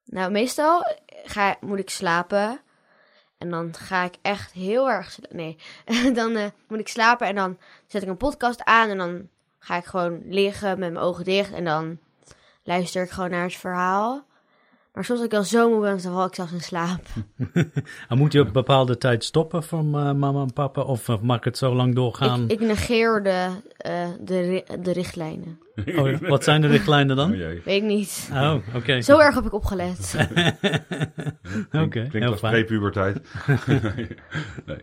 Nou, 0.05 0.31
meestal 0.31 0.83
ga, 1.23 1.57
moet 1.61 1.79
ik 1.79 1.89
slapen. 1.89 2.59
En 3.37 3.49
dan 3.49 3.73
ga 3.73 4.03
ik 4.03 4.15
echt 4.21 4.51
heel 4.51 4.89
erg... 4.89 5.19
Nee, 5.29 5.57
dan 6.13 6.35
eh, 6.35 6.45
moet 6.67 6.79
ik 6.79 6.87
slapen 6.87 7.27
en 7.27 7.35
dan 7.35 7.57
zet 7.87 8.01
ik 8.01 8.09
een 8.09 8.17
podcast 8.17 8.63
aan. 8.63 8.89
En 8.89 8.97
dan 8.97 9.27
ga 9.59 9.77
ik 9.77 9.85
gewoon 9.85 10.21
liggen 10.25 10.79
met 10.79 10.93
mijn 10.93 11.03
ogen 11.03 11.23
dicht. 11.23 11.53
En 11.53 11.63
dan 11.63 11.99
luister 12.63 13.03
ik 13.03 13.09
gewoon 13.09 13.29
naar 13.29 13.43
het 13.43 13.55
verhaal. 13.55 14.25
Maar 14.93 15.05
soms 15.05 15.19
als 15.19 15.27
ik 15.27 15.33
al 15.33 15.43
zo 15.43 15.69
moe 15.69 15.81
ben, 15.81 16.01
dan 16.01 16.13
val 16.13 16.25
ik 16.25 16.35
zelfs 16.35 16.51
in 16.51 16.61
slaap. 16.61 17.01
En 18.09 18.17
moet 18.17 18.33
je 18.33 18.39
op 18.39 18.47
een 18.47 18.53
bepaalde 18.53 18.97
tijd 18.97 19.23
stoppen 19.23 19.63
van 19.63 19.85
eh, 19.85 20.13
mama 20.13 20.41
en 20.41 20.53
papa? 20.53 20.81
Of 20.81 21.21
mag 21.21 21.43
het 21.43 21.57
zo 21.57 21.75
lang 21.75 21.95
doorgaan? 21.95 22.43
Ik, 22.43 22.51
ik 22.51 22.59
negeer 22.59 23.23
de, 23.23 23.49
eh, 23.77 24.07
de 24.79 24.91
richtlijnen. 24.91 25.59
Oh, 25.85 26.17
wat 26.29 26.43
zijn 26.43 26.61
de 26.61 26.67
richtlijnen 26.67 27.15
dan? 27.15 27.31
Oh. 27.31 27.37
Weet 27.37 27.65
ik 27.65 27.83
niet. 27.83 28.29
Oh, 28.33 28.55
oké. 28.75 29.01
Zo 29.01 29.17
erg 29.19 29.35
heb 29.35 29.45
ik 29.45 29.53
opgelet. 29.53 30.15
Oké, 31.71 31.87
Klinkt 31.89 32.13
heel 32.13 32.31
als 32.31 32.39
fijn. 32.39 32.53
prepuberteit. 32.53 33.19
nee. 34.65 34.81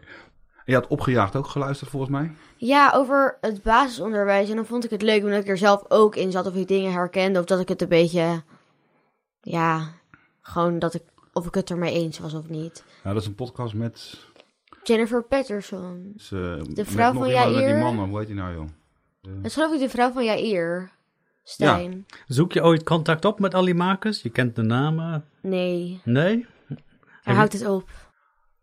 En 0.54 0.72
je 0.72 0.74
had 0.74 0.86
opgejaagd 0.86 1.36
ook 1.36 1.46
geluisterd 1.46 1.90
volgens 1.90 2.10
mij? 2.12 2.32
Ja, 2.56 2.92
over 2.94 3.38
het 3.40 3.62
basisonderwijs. 3.62 4.48
En 4.50 4.56
dan 4.56 4.66
vond 4.66 4.84
ik 4.84 4.90
het 4.90 5.02
leuk 5.02 5.22
omdat 5.24 5.40
ik 5.40 5.48
er 5.48 5.58
zelf 5.58 5.84
ook 5.88 6.16
in 6.16 6.30
zat. 6.30 6.46
Of 6.46 6.54
ik 6.54 6.68
dingen 6.68 6.92
herkende. 6.92 7.38
Of 7.38 7.44
dat 7.44 7.60
ik 7.60 7.68
het 7.68 7.82
een 7.82 7.88
beetje... 7.88 8.42
Ja, 9.40 9.88
gewoon 10.40 10.78
dat 10.78 10.94
ik... 10.94 11.02
Of 11.32 11.46
ik 11.46 11.54
het 11.54 11.70
ermee 11.70 11.92
eens 11.92 12.18
was 12.18 12.34
of 12.34 12.48
niet. 12.48 12.84
Nou, 13.02 13.14
dat 13.14 13.22
is 13.22 13.28
een 13.28 13.34
podcast 13.34 13.74
met... 13.74 14.16
Jennifer 14.82 15.22
Patterson. 15.22 16.12
is, 16.16 16.32
eh, 16.32 16.56
met 16.74 16.88
vrouw 16.88 17.12
van 17.12 17.20
met 17.20 17.30
die 17.30 17.36
Jair? 17.38 17.78
mannen, 17.78 18.08
hoe 18.08 18.18
heet 18.18 18.26
die 18.26 18.36
nou 18.36 18.54
joh? 18.54 18.66
Dat 19.24 19.44
is 19.44 19.54
geloof 19.54 19.72
ik 19.72 19.80
de 19.80 19.88
vrouw 19.88 20.12
van 20.12 20.24
Jair. 20.24 20.90
Stijn. 21.42 22.06
Zoek 22.26 22.52
je 22.52 22.62
ooit 22.62 22.82
contact 22.82 23.24
op 23.24 23.40
met 23.40 23.54
al 23.54 23.64
die 23.64 23.74
makers? 23.74 24.22
Je 24.22 24.30
kent 24.30 24.56
de 24.56 24.62
namen? 24.62 25.24
Nee, 25.42 26.00
Nee? 26.04 26.46
hij 27.22 27.34
houdt 27.34 27.52
het 27.52 27.66
op. 27.66 27.88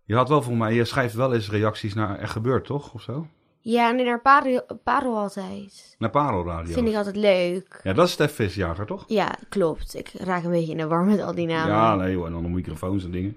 Je 0.04 0.16
had 0.16 0.30
wel 0.30 0.42
volgens 0.42 0.64
mij, 0.64 0.74
je 0.74 0.86
schrijft 0.86 1.14
wel 1.14 1.34
eens 1.34 1.50
reacties 1.50 1.94
naar 1.94 2.20
Er 2.20 2.28
Gebeurt, 2.28 2.66
toch? 2.66 2.94
Of 2.94 3.02
zo? 3.02 3.28
Ja, 3.60 3.92
nee, 3.92 4.06
naar 4.06 4.22
Parel, 4.22 4.66
Parel 4.84 5.18
altijd. 5.18 5.96
Naar 6.00 6.10
Parel 6.10 6.46
Radio. 6.46 6.74
Vind 6.74 6.88
ik 6.88 6.96
altijd 6.96 7.16
leuk. 7.16 7.80
Ja, 7.84 7.94
dat 7.94 8.06
is 8.08 8.12
Stef 8.12 8.36
Visjager, 8.36 8.86
toch? 8.86 9.04
Ja, 9.08 9.36
klopt. 9.50 9.96
Ik 9.96 10.12
raak 10.14 10.44
een 10.44 10.52
beetje 10.52 10.72
in 10.72 10.78
de 10.78 10.88
war 10.88 11.04
met 11.04 11.22
al 11.22 11.36
die 11.36 11.48
namen. 11.48 11.74
Ja, 11.74 11.96
nee 11.96 12.12
joh, 12.12 12.26
en 12.26 12.32
dan 12.32 12.44
de 12.44 12.50
microfoons 12.50 13.04
en 13.04 13.12
dingen. 13.12 13.36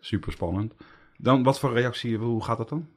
Super 0.00 0.32
spannend. 0.32 0.74
Dan, 1.16 1.42
wat 1.42 1.58
voor 1.58 1.72
reactie, 1.72 2.16
hoe 2.16 2.44
gaat 2.44 2.58
dat 2.58 2.68
dan? 2.68 2.88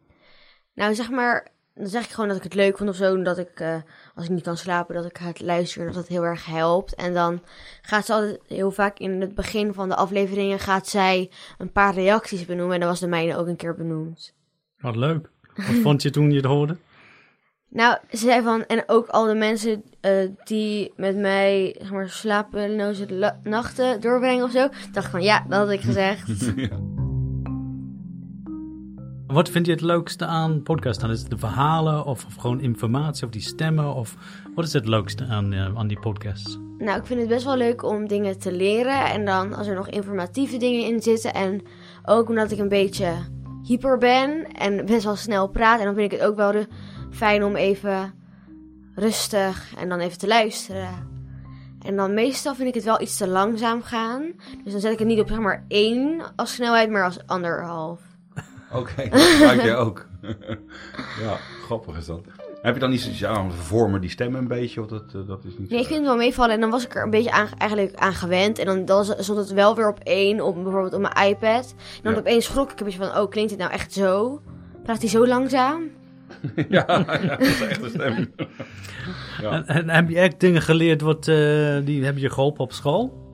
Nou, 0.74 0.96
zeg 0.96 1.10
maar, 1.10 1.48
dan 1.76 1.88
zeg 1.88 2.04
ik 2.04 2.10
gewoon 2.10 2.28
dat 2.28 2.38
ik 2.38 2.44
het 2.44 2.54
leuk 2.54 2.78
vond 2.78 2.90
of 2.90 2.96
zo. 2.96 3.16
en 3.16 3.24
Dat 3.24 3.38
ik, 3.38 3.60
eh, 3.60 3.76
als 4.16 4.26
ik 4.26 4.32
niet 4.32 4.44
kan 4.44 4.58
slapen, 4.58 4.96
dat 4.96 5.06
ik 5.06 5.18
het 5.18 5.42
luisteren. 5.42 5.88
Dat 5.88 5.96
het 5.96 6.08
heel 6.08 6.24
erg 6.24 6.46
helpt. 6.46 6.96
En 6.96 7.14
dan 7.14 7.42
gaat 7.82 8.06
ze 8.06 8.14
altijd 8.14 8.40
heel 8.48 8.72
vaak 8.72 9.00
in 9.00 9.22
het 9.22 9.36
begin 9.36 9.74
van 9.74 9.90
de 9.90 9.96
afleveringen... 9.96 10.60
gaat 10.60 10.88
zij 10.88 11.32
een 11.58 11.72
paar 11.72 11.94
reacties 11.94 12.46
benoemen. 12.46 12.74
En 12.74 12.80
dan 12.80 12.90
was 12.90 13.00
de 13.00 13.08
mijne 13.08 13.36
ook 13.38 13.48
een 13.48 13.56
keer 13.56 13.76
benoemd. 13.76 14.34
Wat 14.78 14.96
leuk. 14.96 15.30
Wat 15.56 15.66
vond 15.84 16.02
je 16.02 16.10
toen 16.10 16.30
je 16.30 16.36
het 16.36 16.46
hoorde? 16.46 16.78
Nou, 17.70 17.98
ze 18.12 18.18
zei 18.18 18.42
van... 18.44 18.66
En 18.66 18.84
ook 18.88 19.08
al 19.08 19.26
de 19.26 19.36
mensen 19.36 19.84
eh, 20.02 20.12
die 20.44 20.94
met 20.96 21.16
mij, 21.18 21.76
zeg 21.80 21.92
maar, 21.92 22.10
slapeloze 22.10 23.14
la- 23.14 23.40
nachten 23.44 24.02
doorbrengen 24.02 24.44
of 24.44 24.52
zo. 24.52 24.68
Dacht 24.92 25.12
van, 25.12 25.22
ja, 25.22 25.46
dat 25.50 25.58
had 25.60 25.70
ik 25.70 25.82
gezegd. 25.82 26.28
Wat 29.36 29.50
vind 29.50 29.66
je 29.66 29.72
het 29.72 29.82
leukste 29.82 30.26
aan 30.26 30.64
podcast 30.64 31.00
dan? 31.00 31.10
Is 31.10 31.20
het 31.20 31.30
de 31.30 31.38
verhalen 31.38 32.06
of, 32.06 32.26
gewoon 32.40 32.62
informatie 32.62 33.26
of 33.26 33.32
die 33.32 33.42
stemmen? 33.42 33.94
Of 33.94 34.16
wat 34.54 34.66
is 34.66 34.74
het 34.74 34.88
leukste 34.88 35.26
aan, 35.26 35.54
eh, 35.54 35.78
aan 35.78 35.88
die 35.88 36.00
podcasts? 36.00 36.58
Nou, 36.78 37.00
ik 37.00 37.06
vind 37.06 37.20
het 37.20 37.30
best 37.30 37.46
wel 37.46 37.58
leuk 37.58 37.84
om 37.84 38.08
dingen 38.08 38.40
te 38.40 38.52
leren. 38.52 39.06
En 39.06 39.26
dan 39.26 39.54
als 39.54 39.68
er 39.68 39.76
nog 39.76 39.90
informatieve 39.90 40.58
dingen 40.58 40.86
in 40.86 41.02
zitten. 41.02 41.34
En 41.34 41.62
ook 42.06 42.30
omdat 42.30 42.52
ik 42.52 42.60
een 42.60 42.70
beetje 42.70 43.14
hyper 43.64 43.98
ben 43.98 44.52
en 44.52 44.86
best 44.86 45.04
wel 45.04 45.16
snel 45.16 45.48
praat. 45.48 45.80
En 45.80 45.86
dan 45.86 45.96
vind 45.96 46.12
ik 46.12 46.20
het 46.20 46.28
ook 46.28 46.36
wel 46.36 46.66
fijn 47.12 47.44
om 47.44 47.56
even 47.56 48.14
rustig 48.94 49.74
en 49.78 49.90
dan 49.90 50.00
even 50.00 50.18
te 50.18 50.28
luisteren. 50.28 51.08
En 51.86 51.96
dan 51.96 52.14
meestal 52.14 52.56
vind 52.56 52.68
ik 52.68 52.76
het 52.76 52.84
wel 52.84 53.02
iets 53.02 53.18
te 53.18 53.28
langzaam 53.28 53.82
gaan. 53.82 54.32
Dus 54.64 54.72
dan 54.72 54.82
zet 54.82 54.92
ik 54.92 55.00
het 55.00 55.08
niet 55.08 55.20
op 55.20 55.28
zeg 55.28 55.40
maar 55.40 55.66
één 55.68 56.22
als 56.36 56.54
snelheid, 56.54 56.90
maar 56.90 57.04
als 57.04 57.28
anderhalf. 57.28 58.15
Oké, 58.76 59.10
dat 59.10 59.22
gebruik 59.22 59.62
je 59.62 59.76
ook. 59.76 60.06
ja, 61.24 61.38
grappig 61.66 61.98
is 61.98 62.06
dat. 62.06 62.22
Heb 62.62 62.74
je 62.74 62.80
dan 62.80 62.90
niet 62.90 63.02
zoiets, 63.02 63.20
ja, 63.20 63.46
die 64.00 64.10
stemmen 64.10 64.42
een 64.42 64.48
beetje? 64.48 64.82
Of 64.82 64.88
dat, 64.88 65.04
eh, 65.14 65.28
dat 65.28 65.44
is 65.44 65.58
niet 65.58 65.70
Nee, 65.70 65.80
ik 65.80 65.86
vind 65.86 65.98
het 66.00 66.08
wel 66.08 66.16
meevallen. 66.18 66.54
En 66.54 66.60
dan 66.62 66.70
was 66.70 66.86
ik 66.86 66.96
er 66.96 67.04
een 67.04 67.10
beetje 67.10 67.32
aan, 67.32 67.48
eigenlijk 67.58 67.96
aan 67.96 68.14
gewend. 68.14 68.60
En 68.60 68.66
dan, 68.66 68.86
dan 68.86 69.06
stond 69.06 69.38
het 69.40 69.52
wel 69.54 69.76
weer 69.76 69.88
op 69.90 70.00
één, 70.00 70.42
op, 70.42 70.64
bijvoorbeeld 70.64 70.94
op 70.94 71.02
mijn 71.02 71.28
iPad. 71.30 71.76
En 71.78 72.00
dan 72.04 72.14
Ja. 72.14 72.20
opeens 72.20 72.46
schrok 72.46 72.72
ik 72.72 72.80
een 72.80 72.86
beetje 72.86 73.06
van, 73.06 73.18
oh, 73.22 73.30
klinkt 73.30 73.50
dit 73.50 73.60
nou 73.60 73.72
echt 73.72 73.94
zo? 73.94 74.42
Praat 74.84 75.00
hij 75.00 75.10
zo 75.10 75.28
langzaam? 75.28 75.84
ja, 76.70 76.84
ja, 76.88 77.04
dat 77.28 77.40
is 77.40 77.62
echt 77.62 77.84
een 77.84 77.90
stem. 77.90 78.34
ja. 79.42 79.52
En, 79.52 79.66
en 79.68 79.90
heb 79.90 80.10
je 80.10 80.20
echt 80.20 80.40
dingen 80.40 80.62
geleerd 80.62 81.02
wat 81.02 81.28
eh, 81.28 81.78
die 81.84 82.04
hebben 82.04 82.22
je 82.22 82.30
geholpen 82.30 82.64
op 82.64 82.72
school? 82.74 83.34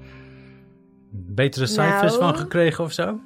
Betere 1.12 1.66
cijfers 1.66 2.18
Nou. 2.18 2.24
van 2.24 2.38
gekregen 2.38 2.84
of 2.84 2.92
zo? 2.92 3.20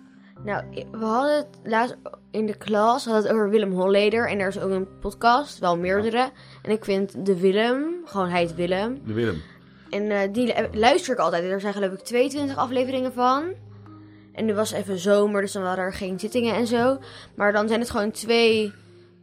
Nou, 0.46 0.64
we 0.92 1.06
hadden 1.06 1.36
het 1.36 1.48
laatst 1.64 1.96
in 2.32 2.46
de 2.46 2.58
klas 2.58 3.06
hadden 3.06 3.24
het 3.24 3.32
over 3.32 3.50
Willem 3.50 3.72
Holleder. 3.72 4.30
En 4.30 4.40
er 4.40 4.48
is 4.48 4.60
ook 4.60 4.72
een 4.72 5.00
podcast, 5.00 5.60
wel 5.60 5.78
meerdere. 5.78 6.30
En 6.62 6.72
ik 6.72 6.86
vind 6.86 7.26
de 7.26 7.40
Willem, 7.40 8.02
gewoon 8.06 8.30
hij 8.30 8.40
heet 8.40 8.56
Willem. 8.56 9.02
De 9.06 9.14
Willem. 9.14 9.42
En 9.90 10.12
eh, 10.12 10.34
die 10.34 10.46
lu- 10.46 10.80
luister 10.80 11.14
ik 11.14 11.20
altijd. 11.20 11.44
Er 11.44 11.60
zijn 11.62 11.74
geloof 11.74 11.92
ik 11.92 12.00
22 12.00 12.58
afleveringen 12.58 13.14
van. 13.14 13.54
En 14.34 14.46
nu 14.46 14.54
was 14.54 14.72
even 14.72 14.98
zomer, 15.00 15.42
dus 15.42 15.52
dan 15.52 15.64
waren 15.64 15.84
er 15.84 15.94
geen 15.94 16.20
zittingen 16.20 16.56
en 16.56 16.68
zo. 16.68 16.98
Maar 17.36 17.52
dan 17.52 17.68
zijn 17.68 17.80
het 17.80 17.90
gewoon 17.90 18.12
twee 18.12 18.74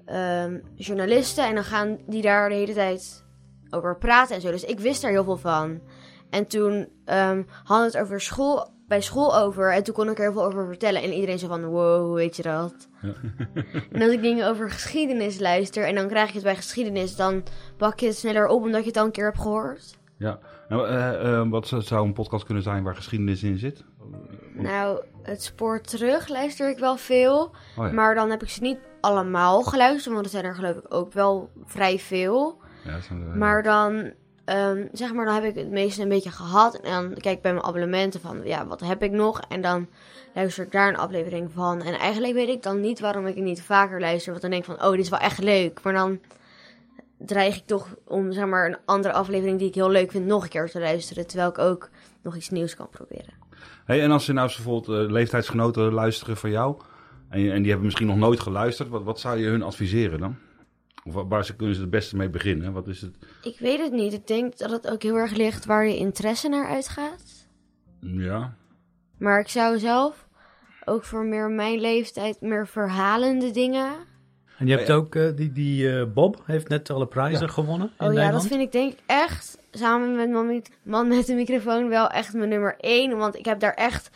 ehm, 0.06 0.58
journalisten. 0.74 1.46
En 1.46 1.54
dan 1.54 1.64
gaan 1.64 1.98
die 2.06 2.22
daar 2.22 2.48
de 2.48 2.54
hele 2.54 2.72
tijd 2.74 3.24
over 3.70 3.98
praten 3.98 4.34
en 4.34 4.40
zo. 4.40 4.50
Dus 4.50 4.64
ik 4.64 4.80
wist 4.80 5.02
daar 5.02 5.10
heel 5.10 5.24
veel 5.24 5.36
van. 5.36 5.80
En 6.30 6.46
toen 6.46 6.88
ehm 7.04 7.42
hadden 7.64 7.90
we 7.90 7.96
het 7.98 8.04
over 8.06 8.20
school, 8.20 8.70
bij 8.92 9.00
school 9.00 9.36
over. 9.38 9.72
En 9.72 9.82
toen 9.82 9.94
kon 9.94 10.08
ik 10.10 10.16
er 10.18 10.22
heel 10.22 10.32
veel 10.32 10.44
over 10.44 10.66
vertellen. 10.66 11.02
En 11.02 11.12
iedereen 11.12 11.38
zo 11.38 11.48
van, 11.48 11.64
wow, 11.64 12.04
hoe 12.06 12.14
weet 12.14 12.36
je 12.36 12.42
dat? 12.42 12.74
en 13.92 14.02
als 14.02 14.10
ik 14.10 14.22
dingen 14.22 14.48
over 14.48 14.70
geschiedenis 14.70 15.38
luister... 15.40 15.84
en 15.86 15.94
dan 15.94 16.08
krijg 16.08 16.28
je 16.28 16.34
het 16.34 16.42
bij 16.42 16.56
geschiedenis... 16.56 17.16
dan 17.16 17.42
pak 17.76 18.00
je 18.00 18.06
het 18.06 18.16
sneller 18.16 18.46
op 18.46 18.62
omdat 18.62 18.80
je 18.82 18.86
het 18.88 18.96
al 18.96 19.04
een 19.04 19.10
keer 19.10 19.24
hebt 19.24 19.40
gehoord. 19.40 19.98
Ja. 20.16 20.38
Nou, 20.68 20.88
eh, 20.88 21.38
eh, 21.40 21.50
wat 21.50 21.66
zou- 21.78 22.06
een 22.06 22.12
podcast 22.12 22.44
kunnen 22.44 22.62
zijn 22.62 22.82
waar 22.82 22.96
geschiedenis 22.96 23.42
in 23.42 23.58
zit? 23.58 23.84
Nou, 24.54 25.02
het 25.22 25.42
spoor 25.42 25.80
terug 25.80 26.28
luister 26.28 26.70
ik 26.70 26.78
wel 26.78 26.96
veel. 26.96 27.40
Oh 27.76 27.86
ja. 27.86 27.92
Maar 27.92 28.14
dan 28.14 28.30
heb 28.30 28.42
ik 28.42 28.48
ze 28.48 28.62
niet 28.62 28.78
allemaal 29.00 29.62
geluisterd. 29.62 30.14
Want 30.14 30.26
er 30.26 30.32
zijn 30.32 30.44
er 30.44 30.54
geloof 30.54 30.76
ik 30.76 30.94
ook 30.94 31.12
wel 31.12 31.50
vrij 31.64 31.98
veel. 31.98 32.60
Ja, 32.84 33.00
zijn 33.00 33.20
er- 33.22 33.36
Maar 33.36 33.62
dan, 33.62 34.12
ehm, 34.44 34.86
zeg 34.92 35.12
maar, 35.12 35.24
dan 35.24 35.34
heb 35.34 35.44
ik 35.44 35.54
het 35.54 35.70
meeste 35.70 36.02
een 36.02 36.08
beetje 36.08 36.30
gehad. 36.30 36.74
En 36.74 36.92
dan 36.92 37.14
kijk 37.14 37.36
ik 37.36 37.42
bij 37.42 37.52
mijn 37.52 37.64
abonnementen 37.64 38.20
van, 38.20 38.40
ja, 38.44 38.66
wat 38.66 38.80
heb 38.80 39.02
ik 39.02 39.10
nog? 39.10 39.40
En 39.48 39.60
dan 39.60 39.88
luister 40.34 40.64
ik 40.64 40.72
daar 40.72 40.88
een 40.88 40.96
aflevering 40.96 41.50
van. 41.52 41.82
En 41.82 41.94
eigenlijk 41.94 42.34
weet 42.34 42.48
ik 42.48 42.62
dan 42.62 42.80
niet 42.80 43.00
waarom 43.00 43.26
ik 43.26 43.36
niet 43.36 43.62
vaker 43.62 44.00
luister. 44.00 44.30
Want 44.30 44.42
dan 44.42 44.50
denk 44.50 44.66
ik 44.66 44.76
van, 44.76 44.86
oh, 44.86 44.90
dit 44.90 45.00
is 45.00 45.08
wel 45.08 45.18
echt 45.18 45.38
leuk. 45.38 45.82
Maar 45.82 45.92
dan 45.92 46.20
dreig 47.18 47.56
ik 47.56 47.66
toch 47.66 47.94
om, 48.06 48.32
zeg 48.32 48.46
maar, 48.46 48.66
een 48.66 48.78
andere 48.84 49.14
aflevering 49.14 49.58
die 49.58 49.68
ik 49.68 49.74
heel 49.74 49.90
leuk 49.90 50.10
vind 50.10 50.26
nog 50.26 50.42
een 50.42 50.48
keer 50.48 50.70
te 50.70 50.80
luisteren. 50.80 51.26
Terwijl 51.26 51.48
ik 51.48 51.58
ook 51.58 51.88
nog 52.22 52.36
iets 52.36 52.50
nieuws 52.50 52.76
kan 52.76 52.88
proberen. 52.88 53.34
Hey, 53.84 54.02
en 54.02 54.10
als 54.10 54.26
je 54.26 54.32
nou 54.32 54.46
bijvoorbeeld 54.46 55.06
eh, 55.06 55.12
leeftijdsgenoten 55.12 55.92
luisteren 55.92 56.36
van 56.36 56.50
jou... 56.50 56.76
En, 57.28 57.52
en 57.52 57.58
die 57.58 57.66
hebben 57.66 57.84
misschien 57.84 58.06
nog 58.06 58.16
nooit 58.16 58.40
geluisterd... 58.40 58.88
wat, 58.88 59.02
wat 59.02 59.20
zou 59.20 59.38
je 59.38 59.46
hun 59.46 59.62
adviseren 59.62 60.20
dan? 60.20 60.36
Of 61.04 61.12
wa- 61.14 61.26
waar 61.26 61.44
ze, 61.44 61.56
kunnen 61.56 61.74
ze 61.74 61.80
het 61.80 61.90
beste 61.90 62.16
mee 62.16 62.28
beginnen? 62.30 62.72
Wat 62.72 62.88
is 62.88 63.00
het? 63.00 63.16
Ik 63.42 63.58
weet 63.58 63.78
het 63.80 63.92
niet. 63.92 64.12
Ik 64.12 64.26
denk 64.26 64.58
dat 64.58 64.70
het 64.70 64.90
ook 64.90 65.02
heel 65.02 65.16
erg 65.16 65.32
ligt 65.32 65.64
waar 65.64 65.86
je 65.86 65.96
interesse 65.96 66.48
naar 66.48 66.68
uitgaat. 66.68 67.48
Ja, 68.00 68.54
Maar 69.18 69.40
ik 69.40 69.48
zou 69.48 69.78
zelf 69.78 70.26
ook 70.84 71.04
voor 71.04 71.24
meer 71.24 71.50
mijn 71.50 71.80
leeftijd 71.80 72.40
meer 72.40 72.66
verhalende 72.68 73.50
dingen. 73.50 73.92
En 74.58 74.66
je 74.66 74.76
hebt 74.76 74.90
ook, 74.90 75.14
eh, 75.14 75.36
die, 75.36 75.52
die 75.52 75.98
eh, 75.98 76.06
Bob 76.12 76.42
heeft 76.46 76.68
net 76.68 76.90
alle 76.90 77.06
prijzen 77.06 77.50
gewonnen 77.50 77.86
in 77.86 78.06
Oh 78.06 78.12
ja, 78.12 78.18
Nederland. 78.18 78.32
dat 78.42 78.46
vind 78.46 78.60
ik 78.62 78.72
denk 78.72 78.92
ik 78.92 78.98
echt, 79.06 79.58
samen 79.70 80.16
met 80.16 80.30
man 80.30 80.46
met, 80.46 80.70
man 80.82 81.08
met 81.08 81.26
de 81.26 81.34
microfoon, 81.34 81.88
wel 81.88 82.08
echt 82.08 82.34
mijn 82.34 82.48
nummer 82.48 82.76
één. 82.80 83.16
Want 83.16 83.36
ik 83.36 83.44
heb 83.44 83.60
daar 83.60 83.74
echt... 83.74 84.10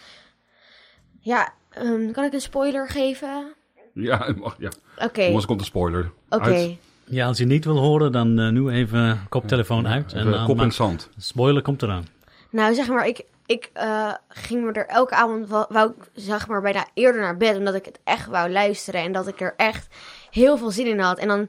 Ja, 1.20 1.52
ehm, 1.70 2.10
kan 2.12 2.24
ik 2.24 2.32
een 2.32 2.40
spoiler 2.40 2.88
geven? 2.88 3.54
Ja, 3.96 4.32
mag, 4.36 4.56
ja. 4.58 4.70
Oké, 4.98 5.24
Anders 5.26 5.46
komt 5.46 5.60
een 5.60 5.66
spoiler. 5.66 6.10
oké. 6.28 6.44
Uit. 6.44 6.76
Ja, 7.08 7.26
als 7.26 7.38
je 7.38 7.44
niet 7.44 7.64
wil 7.64 7.78
horen, 7.78 8.12
dan 8.12 8.38
eh, 8.38 8.48
nu 8.48 8.68
even 8.70 9.20
koptelefoon 9.28 9.88
uit. 9.88 10.12
En 10.12 10.44
kop 10.44 10.60
in 10.60 10.72
zand. 10.72 11.08
spoiler 11.18 11.62
komt 11.62 11.82
eraan. 11.82 12.06
Nou, 12.50 12.74
zeg 12.74 12.88
maar, 12.88 13.06
ik, 13.06 13.24
ik 13.46 13.70
eh, 13.72 14.12
ging 14.28 14.64
me 14.64 14.72
er 14.72 14.86
elke 14.86 15.14
avond, 15.14 15.48
wou, 15.48 15.92
zeg 16.14 16.48
maar 16.48 16.60
bijna 16.60 16.86
eerder 16.94 17.20
naar 17.20 17.36
bed, 17.36 17.56
omdat 17.56 17.74
ik 17.74 17.84
het 17.84 18.00
echt 18.04 18.26
wou 18.26 18.50
luisteren 18.50 19.00
en 19.00 19.12
dat 19.12 19.28
ik 19.28 19.40
er 19.40 19.54
echt 19.56 19.86
heel 20.30 20.56
veel 20.56 20.70
zin 20.70 20.86
in 20.86 20.98
had. 20.98 21.18
En 21.18 21.28
dan 21.28 21.48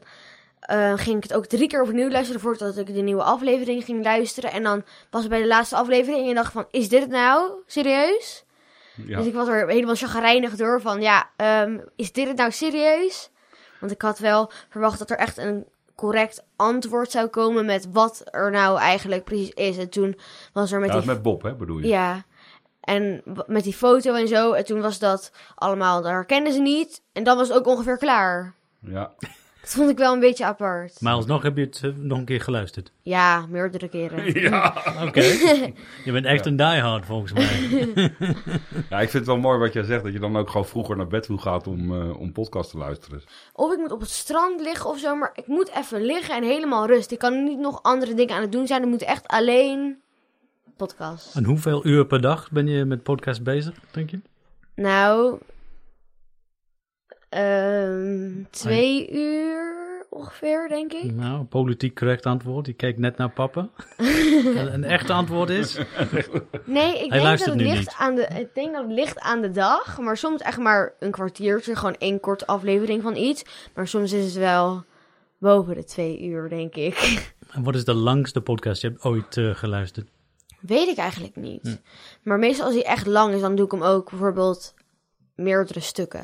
eh, 0.60 0.94
ging 0.96 1.18
ik 1.18 1.24
het 1.24 1.34
ook 1.34 1.46
drie 1.46 1.68
keer 1.68 1.82
opnieuw 1.82 2.10
luisteren 2.10 2.42
voordat 2.42 2.78
ik 2.78 2.94
de 2.94 3.02
nieuwe 3.02 3.24
aflevering 3.24 3.84
ging 3.84 4.04
luisteren. 4.04 4.52
En 4.52 4.64
dan 4.64 4.84
was 5.10 5.22
het 5.22 5.30
bij 5.32 5.42
de 5.42 5.48
laatste 5.48 5.76
aflevering 5.76 6.30
en 6.30 6.36
dacht 6.36 6.52
van, 6.52 6.66
is 6.72 6.90
dit 6.90 7.02
het 7.02 7.10
nou? 7.10 7.52
Serieus? 7.66 8.44
Ja. 9.06 9.18
Dus 9.18 9.26
ik 9.26 9.34
was 9.34 9.48
er 9.48 9.68
helemaal 9.68 9.96
chagrijnig 9.96 10.56
door 10.56 10.82
van, 10.82 11.02
ja, 11.02 11.30
ehm, 11.36 11.80
is 11.96 12.12
dit 12.12 12.28
het 12.28 12.38
nou 12.38 12.52
serieus? 12.52 13.30
Want 13.80 13.92
ik 13.92 14.02
had 14.02 14.20
wel 14.20 14.52
verwacht 14.70 15.00
dat 15.00 15.10
er 15.10 15.18
echt 15.18 15.38
een 15.38 15.66
correct 15.96 16.44
antwoord 16.56 17.12
zou 17.12 17.28
komen 17.28 17.66
met 17.66 17.88
wat 17.92 18.24
er 18.32 18.52
nou 18.52 18.80
eigenlijk 18.80 19.24
precies 19.24 19.50
is. 19.50 19.78
En 19.78 19.90
toen 19.90 20.18
was 20.54 20.72
er 20.72 20.80
met 20.80 20.90
Ja, 20.90 20.98
die... 20.98 21.08
met 21.08 21.22
Bob, 21.22 21.42
hè, 21.42 21.56
bedoel 21.56 21.78
je? 21.78 21.88
Ja, 21.88 22.26
en 22.82 23.22
met 23.48 23.64
die 23.64 23.74
foto 23.74 24.14
en 24.14 24.28
zo. 24.28 24.52
En 24.52 24.66
toen 24.66 24.82
was 24.82 25.00
dat 25.00 25.32
allemaal, 25.56 26.02
dat 26.02 26.12
herkenden 26.12 26.54
ze 26.54 26.60
niet. 26.62 27.02
En 27.14 27.24
dan 27.24 27.38
was 27.38 27.48
het 27.48 27.58
ook 27.58 27.68
ongeveer 27.68 27.98
klaar. 27.98 28.54
Ja. 28.80 29.14
Dat 29.68 29.76
vond 29.76 29.90
ik 29.90 29.98
wel 29.98 30.14
een 30.14 30.20
beetje 30.20 30.46
apart. 30.46 31.02
Maar 31.02 31.14
alsnog 31.14 31.44
heb 31.44 31.58
je 31.58 31.64
het 31.64 31.82
eh, 31.84 31.92
nog 31.96 32.18
een 32.18 32.26
keer 32.26 32.42
geluisterd. 32.42 32.92
Ja, 33.02 33.46
meerdere 33.50 33.88
keren. 33.88 34.34
Ja. 34.50 34.84
Oké. 35.06 35.22
je 36.04 36.12
bent 36.12 36.26
echt 36.26 36.46
een 36.46 36.56
diehard 36.56 37.06
volgens 37.06 37.34
mij. 37.34 37.60
ja, 38.90 39.00
ik 39.00 39.10
vind 39.10 39.14
het 39.14 39.26
wel 39.26 39.38
mooi 39.38 39.60
wat 39.60 39.74
jij 39.74 39.84
zegt, 39.84 40.04
dat 40.04 40.14
je 40.14 40.20
dan 40.20 40.38
ook 40.38 40.50
gewoon 40.50 40.66
vroeger 40.66 40.98
naar 40.98 41.08
bed 41.08 41.24
toe 41.24 41.38
gaat 41.38 41.68
om, 41.68 42.02
eh, 42.02 42.20
om 42.20 42.32
podcast 42.32 42.70
te 42.70 42.78
luisteren. 42.78 43.24
Of 43.54 43.72
ik 43.72 43.78
moet 43.78 43.92
op 43.92 44.00
het 44.00 44.10
strand 44.10 44.62
liggen 44.62 44.90
of 44.90 45.00
zo, 45.00 45.16
maar 45.16 45.32
ik 45.36 45.48
moet 45.48 45.72
even 45.76 46.02
liggen 46.02 46.36
en 46.36 46.44
helemaal 46.44 46.86
rust. 46.86 47.12
Ik 47.12 47.20
kan 47.20 47.44
niet 47.44 47.60
nog 47.60 47.84
andere 47.84 48.14
dingen 48.14 48.36
aan 48.36 48.42
het 48.42 48.52
doen 48.52 48.68
zijn. 48.68 48.82
Ik 48.82 48.90
moet 48.90 49.04
echt 49.04 49.28
alleen 49.28 49.98
podcast. 50.78 51.36
En 51.36 51.44
hoeveel 51.44 51.86
uur 51.86 52.06
per 52.06 52.22
dag 52.22 52.52
ben 52.52 52.68
je 52.68 52.86
met 52.86 53.04
podcast 53.04 53.44
bezig, 53.44 53.76
denk 53.92 54.10
je? 54.10 54.20
Nou, 54.76 55.38
ehm, 57.30 58.44
twee 58.50 59.12
uur 59.12 60.06
ongeveer, 60.10 60.68
denk 60.68 60.94
ik. 60.94 61.14
Nou, 61.14 61.44
politiek 61.44 61.96
correct 61.96 62.26
antwoord. 62.26 62.66
Je 62.66 62.74
keek 62.74 62.98
net 62.98 63.18
naar 63.18 63.30
papa. 63.30 63.70
een 64.74 64.84
echt 64.84 65.10
antwoord 65.10 65.50
is... 65.50 65.78
Nee, 66.66 67.04
ik 67.04 67.12
denk 67.12 67.24
dat 67.24 67.46
het 67.46 67.56
ligt 67.56 67.78
niet. 67.78 67.96
aan 67.98 68.16
de. 68.16 68.22
Ik 68.22 68.54
denk 68.54 68.74
dat 68.74 68.84
het 68.84 68.94
ligt 68.94 69.20
aan 69.20 69.42
de 69.42 69.52
dag, 69.52 70.00
maar 70.00 70.18
soms 70.18 70.42
echt 70.42 70.58
maar 70.58 70.94
een 71.00 71.12
kwartiertje, 71.12 71.76
gewoon 71.76 71.96
één 71.98 72.20
korte 72.20 72.48
aflevering 72.48 73.02
van 73.02 73.16
iets. 73.16 73.44
Maar 73.74 73.88
soms 73.88 74.12
is 74.12 74.26
het 74.26 74.34
wel 74.34 74.84
boven 75.38 75.76
de 75.76 75.84
twee 75.84 76.24
uur, 76.24 76.50
denk 76.50 76.76
ik. 76.76 77.34
En 77.52 77.64
wat 77.64 77.76
is 77.76 77.86
de 77.86 77.94
langste 77.94 78.42
podcast 78.42 78.82
je 78.82 78.88
hebt 78.88 79.04
ooit 79.04 79.38
eh, 79.38 79.56
geluisterd? 79.56 80.10
Weet 80.60 80.88
ik 80.88 80.98
eigenlijk 80.98 81.36
niet. 81.36 81.62
Hm. 81.62 81.76
Maar 82.24 82.40
meestal 82.40 82.66
als 82.66 82.74
hij 82.74 82.84
echt 82.84 83.06
lang 83.06 83.34
is, 83.34 83.42
dan 83.42 83.56
doe 83.56 83.66
ik 83.66 83.72
hem 83.72 83.84
ook 83.84 84.10
bijvoorbeeld 84.10 84.74
meerdere 85.36 85.80
stukken. 85.80 86.24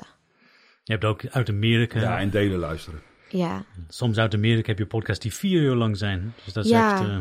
Je 0.83 0.91
hebt 0.91 1.05
ook 1.05 1.21
uit 1.31 1.49
Amerika. 1.49 1.99
Ja, 1.99 2.19
en 2.19 2.29
delen 2.29 2.59
luisteren. 2.59 3.01
Ja. 3.29 3.63
Soms 3.87 4.17
uit 4.17 4.33
Amerika 4.33 4.67
heb 4.67 4.77
je 4.77 4.85
podcasts 4.85 5.23
die 5.23 5.33
vier 5.33 5.61
uur 5.61 5.75
lang 5.75 5.97
zijn. 5.97 6.33
Dus 6.43 6.53
dat 6.53 6.65
is 6.65 6.71
Ja. 6.71 6.91
echt... 6.91 7.01
eh, 7.09 7.17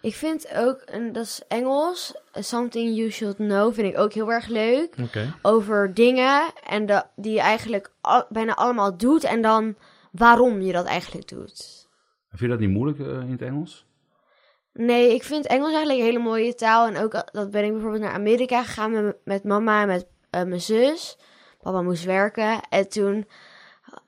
Ik 0.00 0.14
vind 0.14 0.48
ook, 0.56 0.80
en 0.80 1.12
dat 1.12 1.24
is 1.24 1.42
Engels, 1.48 2.14
Something 2.32 2.96
You 2.96 3.10
Should 3.10 3.36
Know, 3.36 3.74
vind 3.74 3.92
ik 3.92 3.98
ook 3.98 4.12
heel 4.12 4.32
erg 4.32 4.46
leuk. 4.46 4.94
Oké. 5.02 5.34
over 5.42 5.94
dingen 5.94 6.42
en 6.66 6.86
de, 6.86 7.02
die 7.16 7.32
je 7.32 7.40
eigenlijk 7.40 7.90
al- 8.00 8.26
bijna 8.28 8.54
allemaal 8.54 8.96
doet 8.96 9.24
en 9.24 9.42
dan 9.42 9.74
waarom 10.12 10.60
je 10.60 10.72
dat 10.72 10.86
eigenlijk 10.86 11.28
doet. 11.28 11.86
Vind 12.28 12.40
je 12.40 12.48
dat 12.48 12.58
niet 12.58 12.70
moeilijk 12.70 12.98
eh, 12.98 13.06
in 13.06 13.30
het 13.30 13.42
Engels? 13.42 13.86
Nee, 14.72 15.14
ik 15.14 15.22
vind 15.22 15.46
Engels 15.46 15.68
eigenlijk 15.72 15.98
een 15.98 16.04
hele 16.04 16.18
mooie 16.18 16.54
taal. 16.54 16.86
En 16.86 16.96
ook 16.96 17.12
dat 17.32 17.50
ben 17.50 17.64
ik 17.64 17.72
bijvoorbeeld 17.72 18.02
naar 18.02 18.12
Amerika 18.12 18.62
gegaan 18.62 18.90
met, 18.90 19.16
met 19.24 19.44
mama 19.44 19.80
en 19.80 19.86
met 19.86 20.06
eh, 20.30 20.42
mijn 20.42 20.60
zus. 20.60 21.16
Papa 21.64 21.82
moest 21.82 22.04
werken. 22.04 22.60
En 22.68 22.88
toen 22.88 23.26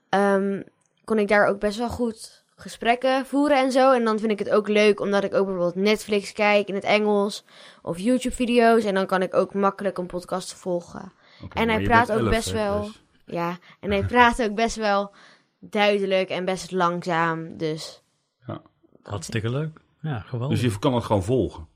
ehm, 0.09 0.63
kon 1.05 1.19
ik 1.19 1.29
daar 1.29 1.47
ook 1.47 1.59
best 1.59 1.79
wel 1.79 1.89
goed 1.89 2.45
gesprekken 2.57 3.27
voeren 3.27 3.57
en 3.57 3.73
zo. 3.73 3.93
En 3.93 4.05
dan 4.05 4.19
vind 4.19 4.33
ik 4.33 4.39
het 4.39 4.51
ook 4.51 4.69
leuk 4.69 5.01
omdat 5.01 5.25
ik 5.25 5.35
ook 5.35 5.45
bijvoorbeeld 5.47 5.75
Netflix 5.75 6.33
kijk 6.33 6.69
in 6.69 6.75
het 6.75 6.85
Engels. 6.85 7.45
Of 7.83 7.99
YouTube-video's. 7.99 8.85
En 8.85 8.95
dan 8.95 9.07
kan 9.07 9.23
ik 9.23 9.35
ook 9.35 9.55
makkelijk 9.55 9.99
een 9.99 10.07
podcast 10.07 10.55
volgen. 10.55 11.13
En 11.53 11.69
hij 11.69 11.83
praat 11.83 12.13
ook 12.13 12.19
elf, 12.19 12.29
best 12.29 12.49
hè, 12.49 12.55
wel. 12.55 12.81
dus- 12.83 13.03
Ja, 13.27 13.59
en 13.81 13.91
hij 13.91 14.05
praat 14.15 14.43
ook 14.43 14.55
best 14.55 14.77
wel 14.77 15.11
duidelijk 15.59 16.29
en 16.29 16.45
best 16.45 16.71
langzaam. 16.71 17.57
Dus 17.57 18.03
Ja. 18.47 18.63
Hartstikke 19.03 19.51
leuk. 19.51 19.81
Ja, 20.01 20.19
geweldig. 20.19 20.61
Dus 20.61 20.73
je 20.73 20.79
kan 20.79 20.95
het 20.95 21.05
gewoon 21.05 21.23
volgen. 21.25 21.67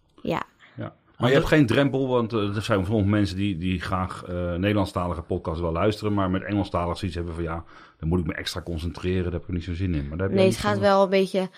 Maar 1.20 1.28
je 1.28 1.34
hebt 1.34 1.48
geen 1.48 1.66
drempel, 1.66 2.08
want 2.08 2.32
eh, 2.32 2.56
er 2.56 2.62
zijn 2.62 2.86
sommige 2.86 3.08
mensen 3.08 3.36
die, 3.36 3.58
die 3.58 3.80
graag 3.80 4.24
eh 4.24 4.54
Nederlandstalige 4.54 5.22
podcasts 5.22 5.60
wel 5.60 5.72
luisteren, 5.72 6.14
maar 6.14 6.30
met 6.30 6.42
Engelstalig 6.42 6.98
zoiets 6.98 7.16
hebben 7.16 7.34
van 7.34 7.42
ja, 7.42 7.64
dan 7.98 8.08
moet 8.08 8.20
ik 8.20 8.26
me 8.26 8.34
extra 8.34 8.62
concentreren, 8.62 9.22
daar 9.22 9.32
heb 9.32 9.42
ik 9.42 9.48
niet 9.48 9.64
zo 9.64 9.74
zin 9.74 9.94
in. 9.94 10.08
Maar 10.08 10.18
daar 10.18 10.26
heb 10.26 10.36
Nee, 10.36 10.46
het 10.46 10.56
gaat 10.56 10.78
wel 10.78 11.02
een 11.02 11.10
beetje 11.10 11.48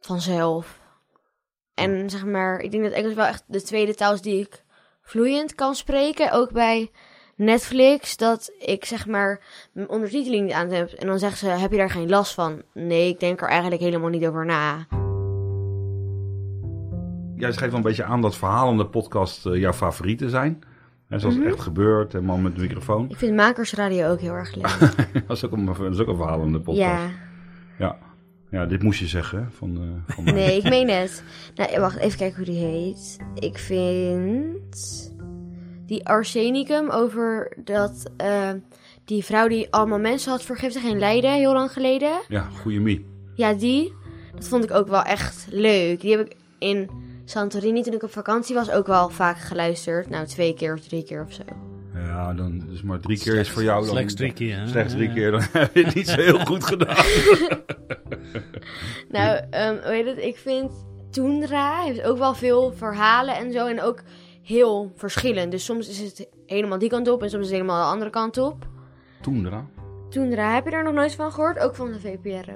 vanzelf. 0.00 0.80
En 1.74 2.10
zeg 2.10 2.24
maar, 2.24 2.58
ik 2.58 2.70
denk 2.70 2.82
dat 2.82 2.92
Engels 2.92 3.14
wel 3.14 3.26
echt 3.26 3.44
de 3.46 3.62
tweede 3.62 3.94
taal 3.94 4.12
is 4.12 4.20
die 4.20 4.40
ik 4.40 4.64
vloeiend 5.02 5.54
kan 5.54 5.74
spreken. 5.74 6.32
Ook 6.32 6.52
bij 6.52 6.90
Netflix, 7.36 8.16
dat 8.16 8.52
ik 8.58 8.84
zeg 8.84 9.06
maar 9.06 9.40
mijn 9.72 9.88
ondertiteling 9.88 10.44
niet 10.44 10.54
aan 10.54 10.70
heb. 10.70 10.90
En 10.90 11.06
dan 11.06 11.18
zeggen 11.18 11.38
ze, 11.38 11.46
heb 11.46 11.70
je 11.70 11.76
daar 11.76 11.90
geen 11.90 12.08
last 12.08 12.34
van? 12.34 12.62
Nee, 12.72 13.08
ik 13.08 13.20
denk 13.20 13.40
er 13.40 13.48
eigenlijk 13.48 13.80
helemaal 13.80 14.10
niet 14.10 14.26
over 14.26 14.46
na. 14.46 14.86
Jij 17.36 17.52
schreef 17.52 17.68
wel 17.68 17.76
een 17.78 17.84
beetje 17.84 18.04
aan 18.04 18.20
dat 18.22 18.36
verhalende 18.36 18.86
podcast 18.86 19.46
eh, 19.46 19.56
jouw 19.56 19.72
favorieten 19.72 20.30
zijn. 20.30 20.58
En 21.08 21.20
zoals 21.20 21.34
Mhm. 21.34 21.44
het 21.44 21.54
echt 21.54 21.62
gebeurt 21.62 22.14
en 22.14 22.24
man 22.24 22.42
met 22.42 22.54
de 22.54 22.60
microfoon. 22.60 23.10
Ik 23.10 23.16
vind 23.16 23.36
Makersradio 23.36 24.10
ook 24.10 24.20
heel 24.20 24.32
erg 24.32 24.54
leuk. 24.54 24.78
dat, 25.26 25.36
is 25.36 25.44
ook 25.44 25.52
een, 25.52 25.64
dat 25.64 25.92
is 25.92 25.98
ook 25.98 26.08
een 26.08 26.16
verhalende 26.16 26.60
podcast. 26.60 26.78
ja, 26.80 27.08
Ja. 27.78 27.96
ja, 28.50 28.66
dit 28.66 28.82
moest 28.82 28.98
je 29.00 29.06
zeggen 29.06 29.48
van, 29.52 29.76
eh, 30.06 30.14
van 30.14 30.24
nee, 30.24 30.56
ik 30.56 30.68
meen 30.68 30.88
het. 31.00 31.22
Nou, 31.54 31.80
wacht, 31.80 31.96
even 31.96 32.18
kijken 32.18 32.36
hoe 32.36 32.54
die 32.54 32.64
heet. 32.64 33.16
Ik 33.34 33.58
vind 33.58 35.14
die 35.86 36.06
arsenicum 36.08 36.90
over 36.90 37.52
dat 37.64 38.10
eh, 38.16 38.50
die 39.04 39.24
vrouw 39.24 39.48
die 39.48 39.72
allemaal 39.72 39.98
mensen 39.98 40.30
had 40.30 40.42
vergiftigd 40.42 40.86
in 40.86 40.98
Leiden 40.98 41.32
heel 41.34 41.52
lang 41.52 41.72
geleden. 41.72 42.12
Ja, 42.28 42.42
goede 42.60 42.80
Mie. 42.80 43.06
Ja, 43.34 43.52
die. 43.54 43.92
Dat 44.34 44.48
vond 44.48 44.64
ik 44.64 44.70
ook 44.70 44.88
wel 44.88 45.02
echt 45.02 45.46
leuk. 45.50 46.00
Die 46.00 46.16
heb 46.16 46.26
ik 46.26 46.36
in 46.58 46.90
Santorini 47.28 47.82
toen 47.82 47.92
ik 47.94 48.02
op 48.02 48.12
vakantie 48.12 48.54
was 48.54 48.70
ook 48.70 48.86
wel 48.86 49.08
vaak 49.08 49.38
geluisterd. 49.38 50.08
Nou, 50.10 50.26
twee 50.26 50.54
keer 50.54 50.74
of 50.74 50.80
drie 50.80 51.04
keer 51.04 51.22
of 51.22 51.32
zo. 51.32 51.42
Ja, 51.94 52.34
dan 52.34 52.58
dus 52.68 52.82
maar 52.82 53.00
drie 53.00 53.18
keer 53.18 53.34
is 53.34 53.50
voor 53.50 53.62
jou. 53.62 53.80
Dan, 53.80 53.90
Slechts 53.90 54.14
drie 54.14 54.32
keer. 54.32 54.58
hè? 54.58 54.66
Slechts 54.66 54.92
drie 54.92 55.08
Ja. 55.08 55.14
keer, 55.14 55.30
dan 55.30 55.40
heb 55.52 55.74
je 55.74 55.84
het 55.84 55.94
niet 55.94 56.08
zo 56.08 56.20
heel 56.20 56.38
goed 56.38 56.64
gedaan. 56.64 57.04
Nou, 59.08 59.40
ehm 59.50 59.72
hoe 59.82 59.92
heet 59.92 60.06
het? 60.06 60.18
Ik 60.18 60.36
vind 60.36 60.70
Toendra 61.10 61.80
heeft 61.82 62.02
ook 62.02 62.18
wel 62.18 62.34
veel 62.34 62.72
verhalen 62.72 63.36
en 63.36 63.52
zo. 63.52 63.66
En 63.66 63.82
ook 63.82 64.02
heel 64.42 64.92
verschillend. 64.96 65.50
Dus 65.50 65.64
soms 65.64 65.88
is 65.88 65.98
het 65.98 66.28
helemaal 66.46 66.78
die 66.78 66.88
kant 66.88 67.08
op 67.08 67.22
en 67.22 67.30
soms 67.30 67.42
is 67.44 67.48
het 67.50 67.56
helemaal 67.58 67.82
de 67.84 67.90
andere 67.92 68.10
kant 68.10 68.38
op. 68.38 68.66
Toendra. 69.22 69.64
Toendra, 70.10 70.54
heb 70.54 70.64
je 70.64 70.70
daar 70.70 70.84
nog 70.84 70.94
nooit 70.94 71.14
van 71.14 71.32
gehoord? 71.32 71.58
Ook 71.58 71.74
van 71.74 71.92
de 71.92 72.00
VPRO. 72.00 72.54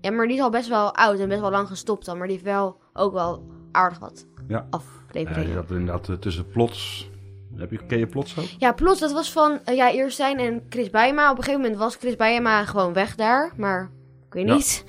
Ja, 0.00 0.10
maar 0.10 0.26
die 0.26 0.36
is 0.36 0.42
al 0.42 0.50
best 0.50 0.68
wel 0.68 0.94
oud 0.94 1.18
en 1.18 1.28
best 1.28 1.40
wel 1.40 1.50
lang 1.50 1.68
gestopt 1.68 2.06
dan. 2.06 2.18
Maar 2.18 2.26
die 2.26 2.36
heeft 2.36 2.48
wel 2.48 2.76
ook 2.92 3.12
wel 3.12 3.42
aardig 3.76 3.98
wat 3.98 4.26
Ja. 4.48 4.56
Ja, 4.56 4.66
afleveringen. 4.70 5.48
je 5.48 5.54
zat 5.54 5.70
inderdaad 5.70 6.08
eh, 6.08 6.14
tussen 6.16 6.48
plots. 6.48 7.10
Heb 7.56 7.70
je, 7.70 7.86
ken 7.86 7.98
je 7.98 8.06
plots 8.06 8.38
ook? 8.38 8.44
Ja, 8.58 8.72
plots, 8.72 9.00
dat 9.00 9.12
was 9.12 9.32
van 9.32 9.60
eh, 9.64 9.76
ja, 9.76 9.90
eerst 9.92 10.16
zijn 10.16 10.38
en 10.38 10.62
Chris 10.68 10.90
Bijema. 10.90 11.30
Op 11.30 11.36
een 11.36 11.42
gegeven 11.42 11.60
moment 11.60 11.78
was 11.80 11.94
Chris 11.96 12.16
Bijema 12.16 12.64
gewoon 12.64 12.92
weg 12.92 13.14
daar. 13.14 13.52
Maar 13.56 13.90
ik 14.26 14.32
weet 14.34 14.46
Ja. 14.46 14.54
niet. 14.54 14.84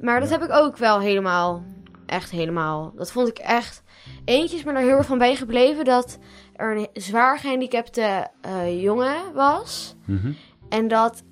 Maar 0.00 0.20
dat 0.20 0.28
Ja. 0.28 0.38
heb 0.38 0.48
ik 0.50 0.54
ook 0.56 0.76
wel 0.76 1.00
helemaal, 1.00 1.64
echt 2.06 2.30
helemaal. 2.30 2.92
Dat 2.96 3.12
vond 3.12 3.28
ik 3.28 3.38
echt. 3.38 3.82
Eentje 4.24 4.56
is 4.56 4.64
me 4.64 4.72
er 4.72 4.78
heel 4.78 4.96
erg 4.96 5.06
van 5.06 5.18
bijgebleven 5.18 5.84
dat 5.84 6.18
er 6.56 6.76
een 6.76 6.88
zwaar 6.92 7.38
gehandicapte 7.38 8.26
eh, 8.40 8.82
jongen 8.82 9.32
was. 9.34 9.96
Mhm. 10.04 10.32
En 10.68 10.88
dat 10.88 11.22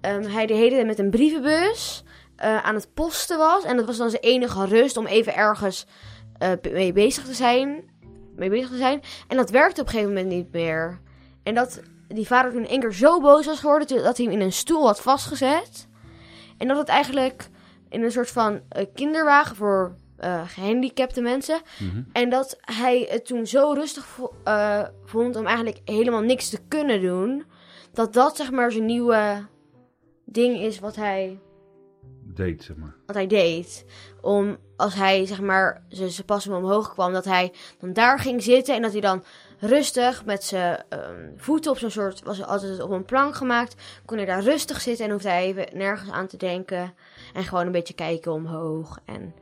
ehm, 0.00 0.22
hij 0.22 0.46
de 0.46 0.54
hele 0.54 0.70
tijd 0.70 0.86
met 0.86 0.98
een 0.98 1.10
brievenbus 1.10 2.04
aan 2.36 2.74
het 2.74 2.88
posten 2.94 3.38
was. 3.38 3.64
En 3.64 3.76
dat 3.76 3.86
was 3.86 3.96
dan 3.96 4.10
zijn 4.10 4.22
enige 4.22 4.66
rust 4.66 4.96
om 4.96 5.06
even 5.06 5.34
ergens 5.34 5.86
be- 6.38 6.70
mee 6.72 6.92
bezig 6.92 7.24
te 7.24 7.34
zijn. 7.34 7.90
Mee 8.36 8.50
bezig 8.50 8.68
te 8.68 8.76
zijn. 8.76 9.00
En 9.28 9.36
dat 9.36 9.50
werkte 9.50 9.80
op 9.80 9.86
een 9.86 9.92
gegeven 9.92 10.14
moment 10.14 10.32
niet 10.32 10.52
meer. 10.52 11.00
En 11.42 11.54
dat 11.54 11.80
die 12.08 12.26
vader 12.26 12.52
toen 12.52 12.66
één 12.66 12.80
keer 12.80 12.92
zo 12.92 13.20
boos 13.20 13.46
was 13.46 13.60
geworden 13.60 14.02
dat 14.02 14.16
hij 14.16 14.26
hem 14.26 14.34
in 14.34 14.40
een 14.40 14.52
stoel 14.52 14.86
had 14.86 15.00
vastgezet. 15.00 15.88
En 16.58 16.68
dat 16.68 16.76
het 16.76 16.88
eigenlijk 16.88 17.48
in 17.88 18.02
een 18.02 18.12
soort 18.12 18.30
van 18.30 18.60
eh, 18.68 18.84
kinderwagen 18.94 19.56
voor 19.56 19.94
eh, 20.16 20.48
gehandicapte 20.48 21.20
mensen. 21.20 21.60
Mhm. 21.78 22.02
En 22.12 22.30
dat 22.30 22.58
hij 22.60 23.06
het 23.10 23.26
toen 23.26 23.46
zo 23.46 23.72
rustig 23.72 24.06
vo- 24.06 24.34
vond 25.04 25.36
om 25.36 25.46
eigenlijk 25.46 25.80
helemaal 25.84 26.20
niks 26.20 26.48
te 26.48 26.58
kunnen 26.68 27.00
doen. 27.00 27.44
Dat 27.92 28.12
dat 28.12 28.36
zeg 28.36 28.50
maar 28.50 28.72
zijn 28.72 28.86
nieuwe 28.86 29.46
ding 30.24 30.56
is 30.60 30.78
wat 30.78 30.96
hij, 30.96 31.38
Date, 32.34 32.64
zeg 32.64 32.76
maar. 32.76 32.94
wat 33.06 33.16
hij 33.16 33.26
deed. 33.26 33.84
Om 34.20 34.56
als 34.76 34.94
hij 34.94 35.26
zeg 35.26 35.40
maar 35.40 35.82
zijn 35.88 36.24
pas 36.26 36.44
hem 36.44 36.54
omhoog 36.54 36.92
kwam, 36.92 37.12
dat 37.12 37.24
hij 37.24 37.52
dan 37.78 37.92
daar 37.92 38.18
ging 38.18 38.42
zitten. 38.42 38.74
En 38.74 38.82
dat 38.82 38.92
hij 38.92 39.00
dan 39.00 39.24
rustig 39.58 40.24
met 40.24 40.44
zijn 40.44 40.84
ehm, 40.88 41.30
voeten 41.36 41.70
op 41.70 41.78
zo'n 41.78 41.90
soort, 41.90 42.22
was 42.22 42.42
altijd 42.42 42.82
op 42.82 42.90
een 42.90 43.04
plank 43.04 43.34
gemaakt. 43.34 43.82
Kon 44.04 44.16
hij 44.16 44.26
daar 44.26 44.42
rustig 44.42 44.80
zitten 44.80 45.04
en 45.04 45.10
hoefde 45.10 45.28
hij 45.28 45.44
even 45.44 45.66
nergens 45.78 46.10
aan 46.10 46.26
te 46.26 46.36
denken. 46.36 46.94
En 47.34 47.44
gewoon 47.44 47.66
een 47.66 47.72
beetje 47.72 47.94
kijken 47.94 48.32
omhoog. 48.32 48.98
En 49.04 49.34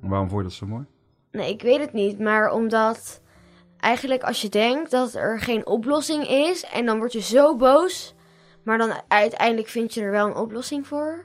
Waarom 0.00 0.28
vond 0.28 0.40
je 0.42 0.48
dat 0.48 0.56
zo 0.56 0.66
mooi? 0.66 0.84
Nee, 1.30 1.52
ik 1.52 1.62
weet 1.62 1.80
het 1.80 1.92
niet. 1.92 2.18
Maar 2.18 2.52
omdat 2.52 3.20
eigenlijk 3.80 4.22
als 4.22 4.42
je 4.42 4.48
denkt 4.48 4.90
dat 4.90 5.14
er 5.14 5.40
geen 5.40 5.66
oplossing 5.66 6.28
is 6.28 6.64
en 6.64 6.86
dan 6.86 6.98
word 6.98 7.12
je 7.12 7.20
zo 7.20 7.56
boos, 7.56 8.14
maar 8.62 8.78
dan 8.78 8.92
uiteindelijk 9.08 9.68
vind 9.68 9.94
je 9.94 10.00
er 10.00 10.10
wel 10.10 10.26
een 10.26 10.36
oplossing 10.36 10.86
voor. 10.86 11.24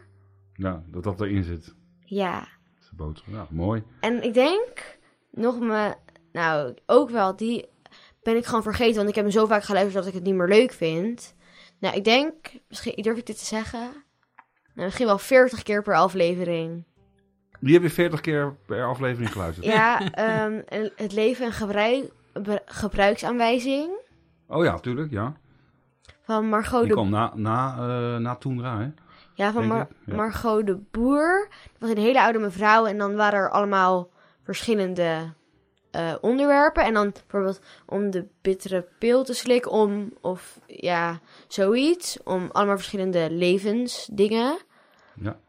Ja, 0.53 0.83
dat 0.87 1.03
dat 1.03 1.21
erin 1.21 1.43
zit. 1.43 1.75
Ja. 1.99 2.39
Dat 2.39 2.47
is 2.81 2.89
de 2.89 2.95
boodschap. 2.95 3.33
Ja, 3.33 3.47
mooi. 3.49 3.83
En 3.99 4.23
ik 4.23 4.33
denk 4.33 4.99
nog 5.31 5.59
me, 5.59 5.95
nou 6.31 6.75
ook 6.85 7.09
wel, 7.09 7.35
die 7.35 7.69
ben 8.23 8.35
ik 8.35 8.45
gewoon 8.45 8.63
vergeten, 8.63 8.95
want 8.95 9.09
ik 9.09 9.15
heb 9.15 9.23
hem 9.23 9.33
zo 9.33 9.45
vaak 9.45 9.63
geluisterd 9.63 9.95
dat 9.95 10.07
ik 10.07 10.13
het 10.13 10.23
niet 10.23 10.35
meer 10.35 10.47
leuk 10.47 10.71
vind. 10.71 11.35
Nou, 11.79 11.95
ik 11.95 12.03
denk, 12.03 12.35
misschien 12.67 13.03
durf 13.03 13.17
ik 13.17 13.25
dit 13.25 13.37
te 13.37 13.45
zeggen, 13.45 13.79
nou, 14.73 14.85
misschien 14.85 15.05
wel 15.05 15.17
40 15.17 15.63
keer 15.63 15.81
per 15.81 15.95
aflevering. 15.95 16.85
Die 17.59 17.73
heb 17.73 17.83
je 17.83 17.89
40 17.89 18.21
keer 18.21 18.55
per 18.65 18.85
aflevering 18.85 19.31
geluisterd. 19.31 19.65
Ja, 19.65 20.11
ehm, 20.11 20.61
het 20.95 21.13
leven 21.13 21.45
en 21.45 21.51
gebruik, 21.51 22.11
gebruiksaanwijzing 22.65 23.99
Oh 24.47 24.63
ja, 24.63 24.79
tuurlijk, 24.79 25.11
ja. 25.11 25.33
van 26.21 26.49
Margot 26.49 26.79
Die 26.79 26.87
de 26.87 26.93
kwam 26.93 27.09
na, 27.09 27.31
na, 27.35 27.75
eh, 27.77 28.21
na 28.21 28.35
Toendra, 28.35 28.79
hè? 28.79 28.87
Ja, 29.33 29.51
van 29.51 29.67
Mar- 29.67 29.87
ja. 30.05 30.15
Margot 30.15 30.65
de 30.65 30.77
Boer. 30.91 31.47
Dat 31.49 31.79
was 31.79 31.89
een 31.89 31.97
hele 31.97 32.21
oude 32.21 32.39
mevrouw. 32.39 32.85
En 32.85 32.97
dan 32.97 33.15
waren 33.15 33.39
er 33.39 33.49
allemaal 33.49 34.09
verschillende 34.43 35.33
eh, 35.91 36.15
onderwerpen. 36.21 36.83
En 36.83 36.93
dan 36.93 37.11
bijvoorbeeld 37.11 37.61
om 37.85 38.11
de 38.11 38.27
bittere 38.41 38.87
pil 38.99 39.23
te 39.23 39.33
slikken. 39.33 39.71
Om, 39.71 40.13
of 40.21 40.59
ja, 40.67 41.19
zoiets. 41.47 42.23
Om 42.23 42.49
allemaal 42.51 42.75
verschillende 42.75 43.31
levensdingen. 43.31 44.57
Ja. 45.15 45.39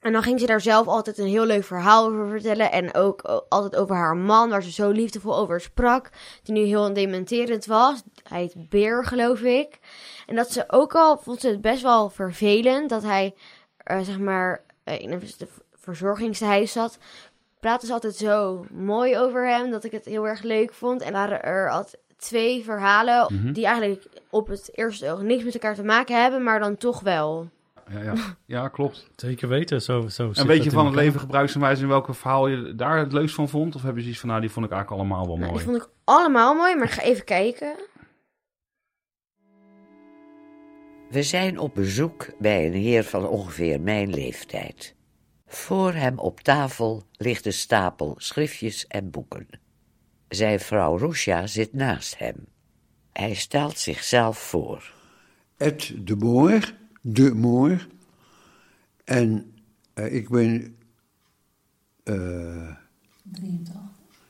En 0.00 0.12
dan 0.12 0.22
ging 0.22 0.40
ze 0.40 0.46
daar 0.46 0.60
zelf 0.60 0.86
altijd 0.86 1.18
een 1.18 1.26
heel 1.26 1.44
leuk 1.44 1.64
verhaal 1.64 2.06
over 2.06 2.28
vertellen. 2.28 2.72
En 2.72 2.94
ook 2.94 3.22
altijd 3.48 3.76
over 3.76 3.96
haar 3.96 4.16
man, 4.16 4.50
waar 4.50 4.62
ze 4.62 4.70
zo 4.72 4.90
liefdevol 4.90 5.36
over 5.36 5.60
sprak. 5.60 6.10
Die 6.42 6.54
nu 6.54 6.60
heel 6.60 6.92
dementerend 6.92 7.66
was. 7.66 8.02
Hij 8.28 8.40
heet 8.40 8.68
Beer, 8.68 9.04
geloof 9.04 9.40
ik. 9.40 9.78
En 10.26 10.36
dat 10.36 10.52
ze 10.52 10.64
ook 10.66 10.94
al 10.94 11.18
vond 11.18 11.40
ze 11.40 11.48
het 11.48 11.60
best 11.60 11.82
wel 11.82 12.08
vervelend 12.10 12.88
dat 12.88 13.02
hij, 13.02 13.34
eh, 13.76 14.00
zeg 14.00 14.18
maar, 14.18 14.64
eh, 14.84 15.00
in 15.00 15.12
een 15.12 15.22
verzorgingshuis 15.74 16.72
zat. 16.72 16.98
Praten 17.60 17.86
ze 17.86 17.92
altijd 17.92 18.16
zo 18.16 18.64
mooi 18.70 19.18
over 19.18 19.48
hem 19.48 19.70
dat 19.70 19.84
ik 19.84 19.92
het 19.92 20.04
heel 20.04 20.26
erg 20.26 20.42
leuk 20.42 20.72
vond. 20.72 21.02
En 21.02 21.12
waren 21.12 21.42
er 21.42 21.70
altijd 21.70 21.98
twee 22.16 22.64
verhalen 22.64 23.34
Mhm. 23.34 23.52
die 23.52 23.64
eigenlijk 23.66 24.04
op 24.30 24.46
het 24.48 24.70
eerste 24.74 25.10
oog 25.10 25.22
niks 25.22 25.44
met 25.44 25.54
elkaar 25.54 25.74
te 25.74 25.84
maken 25.84 26.22
hebben, 26.22 26.42
maar 26.42 26.60
dan 26.60 26.76
toch 26.76 27.00
wel. 27.00 27.48
Ja, 27.90 28.02
ja. 28.02 28.14
ja 28.46 28.68
klopt. 28.68 29.10
Zeker 29.16 29.48
weten. 29.48 29.82
Zo, 29.82 30.08
zo 30.08 30.30
En 30.34 30.46
weet 30.46 30.64
je 30.64 30.70
van 30.70 30.86
het 30.86 30.94
leven 30.94 31.80
in 31.80 31.88
welke 31.88 32.14
verhaal 32.14 32.48
je 32.48 32.74
daar 32.74 32.98
het 32.98 33.12
leukst 33.12 33.34
van 33.34 33.48
vond? 33.48 33.74
Of 33.74 33.82
heb 33.82 33.94
je 33.94 34.00
zoiets 34.00 34.20
van, 34.20 34.28
nou, 34.28 34.40
die 34.40 34.50
vond 34.50 34.66
ik 34.66 34.72
eigenlijk 34.72 35.02
allemaal 35.02 35.26
wel 35.26 35.36
Nou, 35.36 35.50
mooi? 35.50 35.64
die 35.64 35.72
vond 35.72 35.82
ik 35.82 35.90
allemaal 36.04 36.54
mooi, 36.54 36.76
maar 36.76 36.84
ik 36.84 36.90
ga 36.90 37.02
even 37.02 37.24
kijken. 37.24 37.74
We 41.10 41.22
zijn 41.22 41.58
op 41.58 41.74
bezoek 41.74 42.26
bij 42.38 42.66
een 42.66 42.72
heer 42.72 43.04
van 43.04 43.26
ongeveer 43.26 43.80
mijn 43.80 44.10
leeftijd. 44.10 44.94
Voor 45.46 45.92
hem 45.92 46.18
op 46.18 46.40
tafel 46.40 47.02
ligt 47.16 47.46
een 47.46 47.52
stapel 47.52 48.14
schriftjes 48.16 48.86
en 48.86 49.10
boeken. 49.10 49.48
Zijn 50.28 50.60
vrouw 50.60 50.98
Roesja 50.98 51.46
zit 51.46 51.72
naast 51.72 52.18
hem. 52.18 52.46
Hij 53.12 53.34
stelt 53.34 53.78
zichzelf 53.78 54.38
voor. 54.38 54.92
Ed 55.56 56.06
de 56.06 56.16
Moor, 56.16 56.72
de 57.00 57.34
Moor. 57.34 57.86
En 59.04 59.54
eh, 59.92 60.14
ik 60.14 60.28
ben 60.28 60.76
eh 62.02 62.74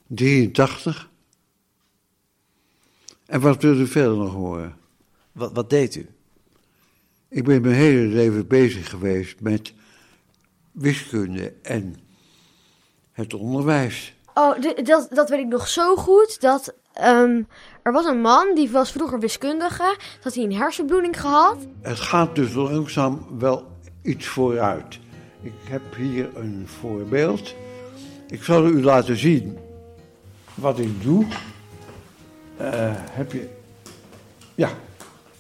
83. 0.07 1.11
En 3.27 3.41
wat 3.41 3.63
wil 3.63 3.79
u 3.79 3.87
verder 3.87 4.17
nog 4.17 4.33
horen? 4.33 4.77
Wat, 5.33 5.53
wat 5.53 5.71
deed 5.71 5.95
u? 5.95 6.09
Ik 7.29 7.45
ben 7.45 7.63
mijn 7.63 7.75
hele 7.75 8.07
leven 8.07 8.47
bezig 8.47 8.91
geweest 8.91 9.41
met 9.41 9.73
wiskunde 10.73 11.53
en 11.63 11.97
het 13.13 13.35
onderwijs. 13.35 14.15
Oh, 14.35 14.61
dat, 14.85 15.09
dat 15.11 15.29
weet 15.29 15.41
ik 15.41 15.47
nog 15.47 15.69
zo 15.69 15.97
goed. 15.97 16.41
Dat 16.41 16.75
ehm, 16.93 17.43
er 17.83 17.93
was 17.93 18.05
een 18.07 18.21
man 18.21 18.55
die 18.55 18.71
was 18.71 18.93
vroeger 18.93 19.19
wiskundige. 19.19 19.97
Dat 20.23 20.35
hij 20.35 20.45
een 20.45 20.55
hersenbloeding 20.55 21.21
gehad. 21.21 21.57
Het 21.81 22.01
gaat 22.01 22.35
dus 22.35 22.53
langzaam 22.55 23.27
wel 23.39 23.67
iets 24.03 24.27
vooruit. 24.27 24.99
Ik 25.43 25.53
heb 25.69 25.83
hier 25.97 26.29
een 26.37 26.69
voorbeeld. 26.81 27.55
Ik 28.29 28.43
zal 28.43 28.67
u 28.67 28.83
laten 28.83 29.17
zien 29.17 29.59
wat 30.55 30.79
ik 30.79 31.03
doe. 31.03 31.27
Eh, 32.57 32.93
heb 32.95 33.33
je. 33.33 33.49
Ja, 34.55 34.71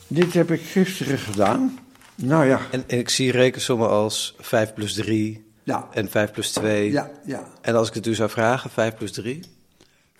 dit 0.07 0.33
heb 0.33 0.51
ik 0.51 0.61
gisteren 0.63 1.19
gedaan. 1.19 1.79
Nou 2.15 2.47
ja, 2.47 2.61
En, 2.71 2.85
en 2.87 2.99
ik 2.99 3.09
zie 3.09 3.31
rekensommen 3.31 3.89
als 3.89 4.35
5 4.39 4.75
plus 4.75 4.95
3 4.95 5.53
ja, 5.63 5.89
en 5.93 6.11
5 6.11 6.31
plus 6.31 6.53
2. 6.53 6.91
ja, 6.91 7.11
ja. 7.25 7.49
En 7.61 7.75
als 7.75 7.89
ik 7.89 7.95
het 7.95 8.07
u 8.07 8.15
zou 8.15 8.31
vragen, 8.31 8.71
5 8.71 8.95
plus 8.95 9.13
3? 9.13 9.41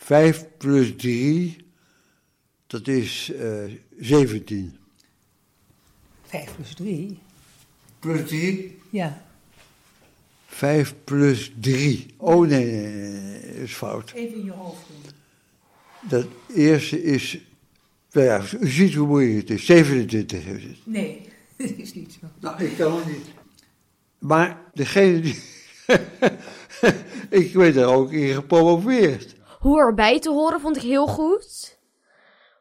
5 0.03 0.47
plus 0.57 0.93
3, 0.97 1.57
dat 2.67 2.89
is 2.89 3.33
eh 3.33 3.65
17. 3.99 4.77
5 6.23 6.55
plus 6.55 6.75
3. 6.75 7.19
Plus 7.99 8.29
3? 8.29 8.79
Ja, 8.91 9.23
5 10.47 10.95
plus 11.05 11.53
3. 11.61 12.07
Oh 12.17 12.47
nee, 12.47 12.65
nee, 12.65 12.93
nee, 12.93 13.63
is 13.63 13.73
fout. 13.73 14.13
even 14.15 14.39
in 14.39 14.45
je 14.45 14.51
hoofd 14.51 14.83
doen. 14.89 15.13
Dat 16.09 16.27
eerste 16.55 17.03
is, 17.03 17.39
nou 18.13 18.27
ja, 18.27 18.43
u 18.61 18.69
ziet 18.69 18.95
hoe 18.95 19.07
moeilijk 19.07 19.49
het 19.49 19.59
is. 19.59 19.65
27 19.65 20.45
is 20.47 20.63
het. 20.63 20.77
Nee, 20.85 21.21
dat 21.57 21.71
is 21.77 21.95
niet 21.95 22.19
zo. 22.21 22.27
Nou, 22.41 22.65
ik 22.65 22.77
kan 22.77 22.97
het 22.97 23.07
niet. 23.07 23.27
Maar 24.19 24.59
degene 24.75 25.21
die... 25.21 25.43
ik 27.41 27.53
ben 27.53 27.75
daar 27.75 27.95
ook 27.95 28.13
in 28.13 28.35
gepromoveerd. 28.35 29.39
Hoe 29.61 29.81
erbij 29.81 30.21
te 30.21 30.31
horen 30.31 30.61
vond 30.61 30.77
ik 30.77 30.83
heel 30.83 31.07
goed. 31.07 31.79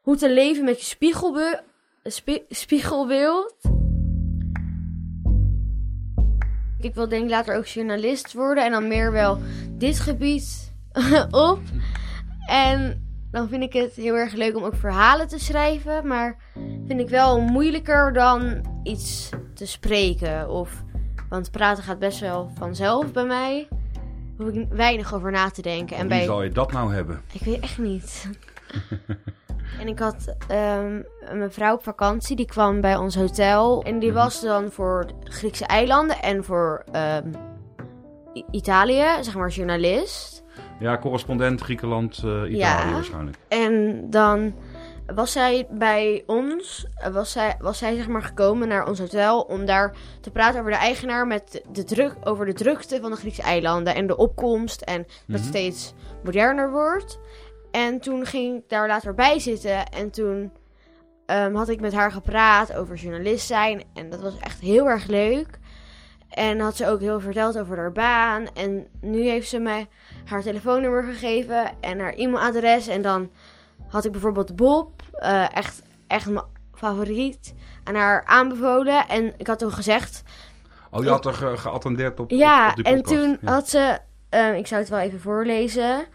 Hoe 0.02 0.16
te 0.16 0.34
leven 0.34 0.66
met 0.66 0.80
je 0.80 0.86
spiegelbe 0.86 1.64
spie- 2.04 2.46
spiegelbeeld. 2.50 3.56
Ik 6.80 6.94
wil 6.94 7.10
denk 7.10 7.24
ik 7.24 7.30
later 7.30 7.56
ook 7.56 7.66
journalist 7.66 8.34
worden 8.34 8.66
en 8.66 8.72
dan 8.72 8.88
meer 8.88 9.12
wel 9.12 9.38
dit 9.72 10.00
gebied 10.00 10.74
op. 11.32 11.60
En 12.48 13.08
dan 13.32 13.50
vind 13.50 13.64
ik 13.64 13.74
het 13.74 13.94
heel 13.94 14.16
erg 14.16 14.34
leuk 14.34 14.56
om 14.56 14.64
ook 14.64 14.76
verhalen 14.76 15.28
te 15.28 15.40
schrijven, 15.40 16.08
maar 16.08 16.38
vind 16.88 17.00
ik 17.00 17.10
wel 17.10 17.42
moeilijker 17.42 18.14
dan 18.14 18.66
iets 18.84 19.30
te 19.54 19.66
spreken. 19.66 20.50
Of, 20.50 20.84
want 21.30 21.52
praten 21.52 21.84
gaat 21.84 22.00
best 22.00 22.20
wel 22.20 22.52
vanzelf 22.58 23.12
bij 23.12 23.26
mij. 23.26 23.68
Hoef 24.40 24.50
ik 24.54 24.68
weinig 24.70 25.14
over 25.14 25.32
na 25.32 25.50
te 25.50 25.62
denken. 25.62 25.96
En 25.98 26.02
Wie 26.08 26.18
bij 26.18 26.26
zal 26.26 26.44
je 26.44 26.50
dat 26.50 26.72
nou 26.72 26.94
hebben? 26.94 27.22
ik 27.32 27.42
weet 27.42 27.60
echt 27.60 27.78
niet. 27.78 28.30
en 29.82 29.88
ik 29.88 30.00
had 30.00 30.36
ehm, 30.48 31.02
mijn 31.38 31.52
vrouw 31.52 31.74
op 31.74 31.84
vakantie, 31.84 32.36
die 32.36 32.46
kwam 32.46 32.82
bij 32.82 32.96
ons 32.96 33.16
hotel. 33.16 33.84
En 33.84 34.00
die 34.00 34.14
was 34.14 34.42
dan 34.42 34.72
voor 34.72 35.06
Griekse 35.24 35.66
eilanden 35.66 36.22
en 36.22 36.44
voor 36.44 36.84
ehm, 36.92 37.28
Italië, 38.52 39.06
zeg 39.22 39.36
maar 39.36 39.50
journalist. 39.50 40.44
Ja, 40.80 40.98
correspondent 40.98 41.62
Griekenland, 41.62 42.18
eh, 42.18 42.30
Italië 42.32 42.56
Ja. 42.58 42.92
waarschijnlijk. 42.92 43.38
En 43.48 44.06
dan 44.10 44.54
was 45.16 45.32
zij 45.32 45.68
bij 45.70 46.24
ons, 46.26 46.86
was 47.12 47.32
zij, 47.32 47.56
was 47.60 47.78
zij 47.78 47.96
zeg 47.96 48.08
maar 48.08 48.22
gekomen 48.22 48.68
naar 48.68 48.88
ons 48.88 49.00
hotel 49.00 49.42
om 49.42 49.66
daar 49.66 49.96
te 50.22 50.32
praten 50.32 50.60
over 50.60 50.72
de 50.72 50.78
eigenaar 50.78 51.28
met 51.28 51.62
de 51.72 51.84
druk, 51.84 52.16
over 52.24 52.46
de 52.46 52.54
drukte 52.54 53.00
van 53.02 53.12
de 53.12 53.18
Griekse 53.18 53.42
eilanden 53.42 53.96
en 53.96 54.08
de 54.08 54.18
opkomst 54.18 54.82
en 54.82 55.08
dat 55.28 55.40
het 55.40 55.46
steeds 55.46 55.94
moderner 56.24 56.72
wordt. 56.72 57.20
En 57.72 58.00
toen 58.00 58.26
ging 58.26 58.58
ik 58.58 58.70
daar 58.70 58.88
later 58.88 59.14
bij 59.14 59.40
zitten 59.40 59.86
en 59.86 60.12
toen 60.12 60.52
ehm, 61.26 61.54
had 61.56 61.70
ik 61.70 61.82
met 61.82 61.94
haar 61.94 62.12
gepraat 62.12 62.74
over 62.74 62.96
journalist 62.96 63.48
zijn 63.48 63.84
en 63.94 64.10
dat 64.10 64.22
was 64.22 64.38
echt 64.40 64.60
heel 64.60 64.90
erg 64.90 65.08
leuk. 65.08 65.60
En 66.30 66.60
had 66.60 66.76
ze 66.76 66.88
ook 66.88 67.00
heel 67.00 67.20
verteld 67.20 67.58
over 67.58 67.78
haar 67.78 67.92
baan. 67.92 68.48
En 68.54 68.88
nu 69.02 69.22
heeft 69.22 69.50
ze 69.50 69.60
mij 69.60 69.88
haar 70.26 70.42
telefoonnummer 70.42 71.04
gegeven 71.04 71.72
en 71.80 72.00
haar 72.00 72.14
e-mailadres. 72.14 72.88
En 72.88 73.02
dan 73.02 73.30
had 73.90 74.06
ik 74.06 74.12
bijvoorbeeld 74.12 74.56
Bob, 74.56 75.02
eh, 75.12 75.56
echt, 75.56 75.82
echt 76.08 76.30
mijn 76.30 76.46
favoriet, 76.74 77.54
aan 77.84 77.96
haar 77.96 78.26
aanbevolen. 78.26 79.08
En 79.08 79.34
ik 79.38 79.48
had 79.48 79.60
toen 79.60 79.72
gezegd, 79.72 80.24
Oh, 80.92 81.04
je 81.04 81.10
had 81.10 81.26
er 81.26 81.34
ge- 81.34 81.58
geattendeerd 81.58 82.20
op, 82.20 82.32
ja, 82.32 82.64
op, 82.66 82.70
op 82.70 82.76
die 82.76 82.94
en 82.94 83.04
toen 83.04 83.38
Ja. 83.42 83.52
had 83.52 83.70
ze, 83.70 83.98
eh, 84.30 84.58
ik 84.58 84.68
zou 84.68 84.82
het 84.82 84.90
wel 84.90 85.00
even 85.00 85.20
voorlezen, 85.20 86.06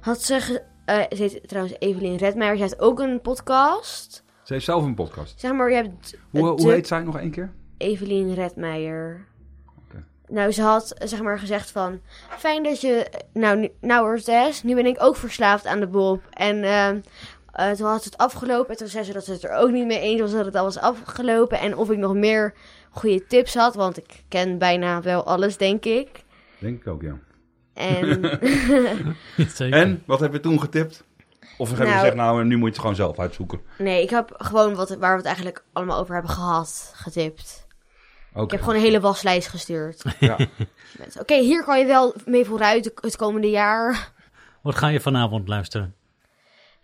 had 0.00 0.22
ze, 0.22 0.40
ge- 0.40 0.62
eh, 0.84 0.96
ze 1.16 1.22
heet 1.22 1.48
trouwens 1.48 1.76
Evelien 1.78 2.16
Redmeijer, 2.16 2.56
ze 2.56 2.62
heeft 2.62 2.80
ook 2.80 3.00
een 3.00 3.20
podcast. 3.20 4.24
Ze 4.42 4.52
heeft 4.52 4.64
zelf 4.64 4.84
een 4.84 4.94
podcast. 4.94 5.40
Zeg 5.40 5.52
maar, 5.52 5.68
je 5.70 5.74
hebt 5.76 6.16
Hoe, 6.30 6.46
hoe 6.48 6.70
heet 6.72 6.86
zij 6.86 7.00
nog 7.02 7.18
één 7.18 7.30
keer? 7.30 7.52
Evelien 7.76 8.34
Redmeijer. 8.34 9.26
Nou, 10.30 10.52
ze 10.52 10.62
had 10.62 10.94
zeg 11.04 11.22
maar 11.22 11.38
gezegd 11.38 11.70
van... 11.70 12.00
Fijn 12.38 12.62
dat 12.62 12.80
je... 12.80 13.10
Nou, 13.32 13.58
nu, 13.58 13.68
nou 13.80 14.02
hoor 14.02 14.20
Tess, 14.20 14.62
nu 14.62 14.74
ben 14.74 14.86
ik 14.86 15.02
ook 15.02 15.16
verslaafd 15.16 15.66
aan 15.66 15.80
de 15.80 15.86
Bob. 15.86 16.22
En 16.30 16.64
ehm, 16.64 17.00
eh, 17.52 17.70
toen 17.70 17.86
had 17.86 18.02
ze 18.02 18.08
het 18.08 18.18
afgelopen. 18.18 18.70
En 18.70 18.76
toen 18.76 18.88
zei 18.88 19.04
ze 19.04 19.12
dat 19.12 19.24
ze 19.24 19.32
het 19.32 19.44
er 19.44 19.50
ook 19.56 19.70
niet 19.70 19.86
mee 19.86 20.00
eens 20.00 20.20
was 20.20 20.32
dat 20.32 20.44
het 20.44 20.54
al 20.54 20.64
was 20.64 20.78
afgelopen. 20.78 21.58
En 21.58 21.76
of 21.76 21.90
ik 21.90 21.98
nog 21.98 22.14
meer 22.14 22.54
goede 22.90 23.26
tips 23.26 23.54
had. 23.54 23.74
Want 23.74 23.96
ik 23.98 24.22
ken 24.28 24.58
bijna 24.58 25.00
wel 25.02 25.26
alles, 25.26 25.56
denk 25.56 25.84
ik. 25.84 26.08
Denk 26.58 26.80
ik 26.80 26.86
ook, 26.86 27.02
ja. 27.02 27.18
En 27.74 28.38
Zeker. 29.54 29.78
En, 29.78 30.02
wat 30.06 30.20
heb 30.20 30.32
je 30.32 30.40
toen 30.40 30.60
getipt? 30.60 31.04
Of 31.58 31.68
hebben 31.68 31.86
Nou- 31.86 31.98
gezegd, 31.98 32.16
nou, 32.16 32.44
nu 32.44 32.54
moet 32.56 32.64
je 32.64 32.70
het 32.70 32.80
gewoon 32.80 32.94
zelf 32.94 33.18
uitzoeken. 33.18 33.60
nee, 33.78 34.02
ik 34.02 34.10
heb 34.10 34.34
gewoon 34.36 34.74
wat, 34.74 34.88
waar 34.88 35.10
we 35.10 35.16
het 35.16 35.26
eigenlijk 35.26 35.64
allemaal 35.72 35.98
over 35.98 36.12
hebben 36.14 36.32
gehad, 36.32 36.92
getipt. 36.96 37.66
Ik 38.34 38.50
heb 38.50 38.60
gewoon 38.60 38.74
een 38.74 38.80
hele 38.80 39.00
waslijst 39.00 39.48
gestuurd. 39.48 40.02
Ja. 40.18 40.36
Oké, 41.20 41.34
hier 41.34 41.64
kan 41.64 41.78
je 41.78 41.84
wel 41.86 42.14
mee 42.24 42.44
vooruit 42.44 42.92
het 43.00 43.16
komende 43.16 43.50
jaar. 43.50 44.12
Wat 44.62 44.74
ga 44.74 44.88
je 44.88 45.00
vanavond 45.00 45.48
luisteren? 45.48 45.94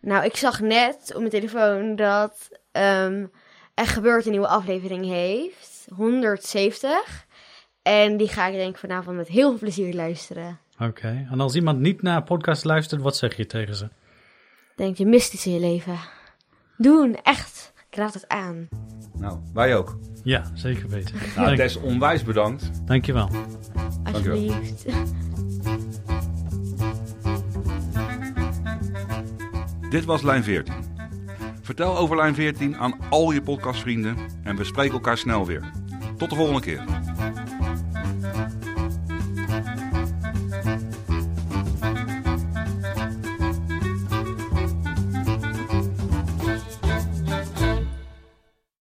Nou, 0.00 0.24
ik 0.24 0.36
zag 0.36 0.60
net 0.60 1.10
op 1.14 1.18
mijn 1.18 1.30
telefoon 1.30 1.96
dat 1.96 2.48
ehm 2.72 3.26
Er 3.74 3.86
gebeurt 3.86 4.24
een 4.24 4.30
nieuwe 4.30 4.48
aflevering 4.48 5.04
heeft. 5.04 5.86
170. 5.96 7.26
En 7.82 8.16
die 8.16 8.28
ga 8.28 8.46
ik 8.46 8.54
denk 8.54 8.74
ik 8.74 8.80
vanavond 8.80 9.16
met 9.16 9.28
heel 9.28 9.48
veel 9.50 9.58
plezier 9.58 9.94
luisteren. 9.94 10.58
Oké. 10.78 11.26
En 11.30 11.40
als 11.40 11.54
iemand 11.54 11.78
niet 11.78 12.02
naar 12.02 12.16
een 12.16 12.24
podcast 12.24 12.64
luistert, 12.64 13.02
wat 13.02 13.16
zeg 13.16 13.36
je 13.36 13.46
tegen 13.46 13.74
ze? 13.74 13.88
Denk 14.76 14.96
je 14.96 15.06
mist 15.06 15.34
iets 15.34 15.46
in 15.46 15.52
je 15.52 15.60
leven. 15.60 15.98
Doen, 16.76 17.16
echt. 17.22 17.72
Ik 17.96 18.02
raad 18.02 18.14
het 18.14 18.28
aan. 18.28 18.68
Nou, 19.18 19.38
wij 19.54 19.76
ook. 19.76 19.98
Ja, 20.22 20.42
zeker 20.54 20.88
weten. 20.88 21.14
Nou, 21.34 21.46
Dank, 21.46 21.56
Tess, 21.56 21.76
onwijs 21.76 22.22
bedankt. 22.22 22.70
dankjewel. 22.86 23.28
Alsjeblieft. 24.04 24.84
Dit 29.90 30.04
was 30.04 30.22
Lijn 30.22 30.44
14. 30.44 30.74
Vertel 31.62 31.96
over 31.96 32.16
Lijn 32.16 32.34
14 32.34 32.76
aan 32.76 32.94
al 33.10 33.30
je 33.32 33.42
podcastvrienden 33.42 34.16
en 34.42 34.56
we 34.56 34.64
spreken 34.64 34.92
elkaar 34.94 35.18
snel 35.18 35.46
weer. 35.46 35.72
Tot 36.16 36.30
de 36.30 36.36
volgende 36.36 36.60
keer. 36.60 36.84